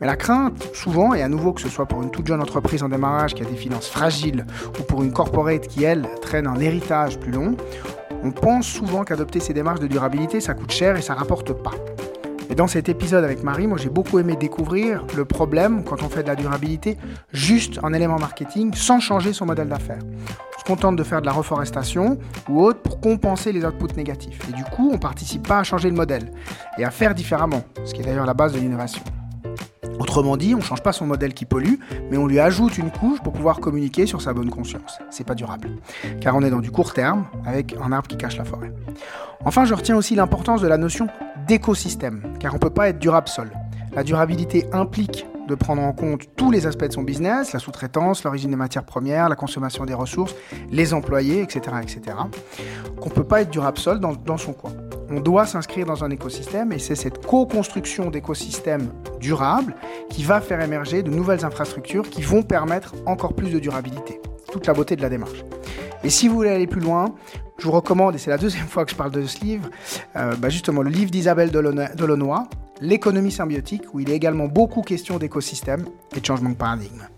Mais 0.00 0.06
la 0.06 0.16
crainte, 0.16 0.62
souvent, 0.74 1.12
et 1.12 1.22
à 1.22 1.28
nouveau 1.28 1.52
que 1.52 1.60
ce 1.60 1.68
soit 1.68 1.86
pour 1.86 2.02
une 2.02 2.10
toute 2.10 2.26
jeune 2.26 2.40
entreprise 2.40 2.82
en 2.82 2.88
démarrage 2.88 3.34
qui 3.34 3.42
a 3.42 3.46
des 3.46 3.56
finances 3.56 3.88
fragiles 3.88 4.46
ou 4.78 4.82
pour 4.84 5.02
une 5.02 5.12
corporate 5.12 5.66
qui, 5.66 5.82
elle, 5.82 6.06
traîne 6.22 6.46
un 6.46 6.60
héritage 6.60 7.18
plus 7.18 7.32
long, 7.32 7.56
on 8.22 8.30
pense 8.30 8.66
souvent 8.66 9.04
qu'adopter 9.04 9.40
ces 9.40 9.54
démarches 9.54 9.80
de 9.80 9.86
durabilité, 9.86 10.40
ça 10.40 10.54
coûte 10.54 10.70
cher 10.70 10.96
et 10.96 11.02
ça 11.02 11.14
rapporte 11.14 11.52
pas. 11.52 11.74
Et 12.50 12.54
dans 12.54 12.66
cet 12.66 12.88
épisode 12.88 13.24
avec 13.24 13.42
Marie, 13.42 13.66
moi 13.66 13.76
j'ai 13.76 13.90
beaucoup 13.90 14.18
aimé 14.18 14.34
découvrir 14.34 15.04
le 15.16 15.24
problème 15.24 15.84
quand 15.84 16.02
on 16.02 16.08
fait 16.08 16.22
de 16.22 16.28
la 16.28 16.36
durabilité 16.36 16.96
juste 17.32 17.78
en 17.82 17.92
élément 17.92 18.18
marketing 18.18 18.74
sans 18.74 19.00
changer 19.00 19.32
son 19.32 19.44
modèle 19.44 19.68
d'affaires. 19.68 20.02
On 20.56 20.60
se 20.60 20.64
contente 20.64 20.96
de 20.96 21.02
faire 21.02 21.20
de 21.20 21.26
la 21.26 21.32
reforestation 21.32 22.18
ou 22.48 22.62
autre 22.62 22.80
pour 22.80 23.00
compenser 23.00 23.52
les 23.52 23.64
outputs 23.64 23.96
négatifs. 23.96 24.40
Et 24.48 24.52
du 24.52 24.64
coup, 24.64 24.90
on 24.92 24.98
participe 24.98 25.46
pas 25.46 25.58
à 25.58 25.64
changer 25.64 25.90
le 25.90 25.96
modèle 25.96 26.32
et 26.78 26.84
à 26.84 26.90
faire 26.90 27.14
différemment, 27.14 27.62
ce 27.84 27.92
qui 27.92 28.00
est 28.00 28.04
d'ailleurs 28.04 28.26
la 28.26 28.34
base 28.34 28.54
de 28.54 28.58
l'innovation. 28.58 29.02
Autrement 29.98 30.36
dit, 30.36 30.54
on 30.54 30.58
ne 30.58 30.62
change 30.62 30.82
pas 30.82 30.92
son 30.92 31.06
modèle 31.06 31.34
qui 31.34 31.44
pollue, 31.44 31.74
mais 32.10 32.16
on 32.16 32.26
lui 32.26 32.38
ajoute 32.38 32.78
une 32.78 32.90
couche 32.90 33.20
pour 33.20 33.32
pouvoir 33.32 33.60
communiquer 33.60 34.06
sur 34.06 34.22
sa 34.22 34.32
bonne 34.32 34.50
conscience. 34.50 34.98
C'est 35.10 35.26
pas 35.26 35.34
durable. 35.34 35.70
Car 36.20 36.36
on 36.36 36.42
est 36.42 36.50
dans 36.50 36.60
du 36.60 36.70
court 36.70 36.94
terme, 36.94 37.26
avec 37.44 37.74
un 37.82 37.92
arbre 37.92 38.08
qui 38.08 38.16
cache 38.16 38.36
la 38.36 38.44
forêt. 38.44 38.72
Enfin, 39.44 39.64
je 39.64 39.74
retiens 39.74 39.96
aussi 39.96 40.14
l'importance 40.14 40.60
de 40.60 40.68
la 40.68 40.78
notion 40.78 41.08
d'écosystème, 41.46 42.22
car 42.38 42.52
on 42.52 42.56
ne 42.56 42.60
peut 42.60 42.70
pas 42.70 42.88
être 42.88 42.98
durable 42.98 43.28
seul. 43.28 43.50
La 43.94 44.02
durabilité 44.04 44.66
implique 44.72 45.26
de 45.48 45.54
prendre 45.56 45.82
en 45.82 45.92
compte 45.92 46.22
tous 46.36 46.50
les 46.52 46.66
aspects 46.66 46.84
de 46.84 46.92
son 46.92 47.02
business, 47.02 47.52
la 47.52 47.58
sous-traitance, 47.58 48.22
l'origine 48.22 48.50
des 48.50 48.56
matières 48.56 48.84
premières, 48.84 49.28
la 49.28 49.34
consommation 49.34 49.84
des 49.84 49.94
ressources, 49.94 50.34
les 50.70 50.94
employés, 50.94 51.42
etc. 51.42 51.76
etc. 51.82 52.16
qu'on 53.00 53.08
ne 53.08 53.14
peut 53.14 53.24
pas 53.24 53.40
être 53.40 53.50
durable 53.50 53.78
seul 53.78 53.98
dans, 53.98 54.12
dans 54.12 54.36
son 54.36 54.52
coin. 54.52 54.72
On 55.10 55.20
doit 55.20 55.46
s'inscrire 55.46 55.86
dans 55.86 56.04
un 56.04 56.10
écosystème 56.10 56.70
et 56.72 56.78
c'est 56.78 56.94
cette 56.94 57.26
co-construction 57.26 58.10
d'écosystèmes 58.10 58.90
durables 59.18 59.74
qui 60.10 60.22
va 60.22 60.40
faire 60.40 60.60
émerger 60.60 61.02
de 61.02 61.10
nouvelles 61.10 61.44
infrastructures 61.44 62.08
qui 62.08 62.22
vont 62.22 62.42
permettre 62.42 62.94
encore 63.06 63.34
plus 63.34 63.50
de 63.50 63.58
durabilité. 63.58 64.20
Toute 64.50 64.66
la 64.66 64.72
beauté 64.72 64.96
de 64.96 65.02
la 65.02 65.08
démarche. 65.08 65.44
Et 66.04 66.10
si 66.10 66.28
vous 66.28 66.34
voulez 66.34 66.50
aller 66.50 66.66
plus 66.66 66.80
loin, 66.80 67.14
je 67.58 67.64
vous 67.64 67.72
recommande, 67.72 68.14
et 68.14 68.18
c'est 68.18 68.30
la 68.30 68.38
deuxième 68.38 68.66
fois 68.68 68.84
que 68.84 68.90
je 68.90 68.96
parle 68.96 69.10
de 69.10 69.24
ce 69.26 69.40
livre, 69.40 69.68
euh, 70.16 70.34
bah 70.36 70.48
justement 70.48 70.82
le 70.82 70.90
livre 70.90 71.10
d'Isabelle 71.10 71.50
Delonoy, 71.50 72.48
L'économie 72.80 73.32
symbiotique, 73.32 73.82
où 73.92 73.98
il 73.98 74.08
est 74.10 74.14
également 74.14 74.46
beaucoup 74.46 74.82
question 74.82 75.18
d'écosystème 75.18 75.84
et 76.14 76.20
de 76.20 76.24
changement 76.24 76.50
de 76.50 76.54
paradigme. 76.54 77.08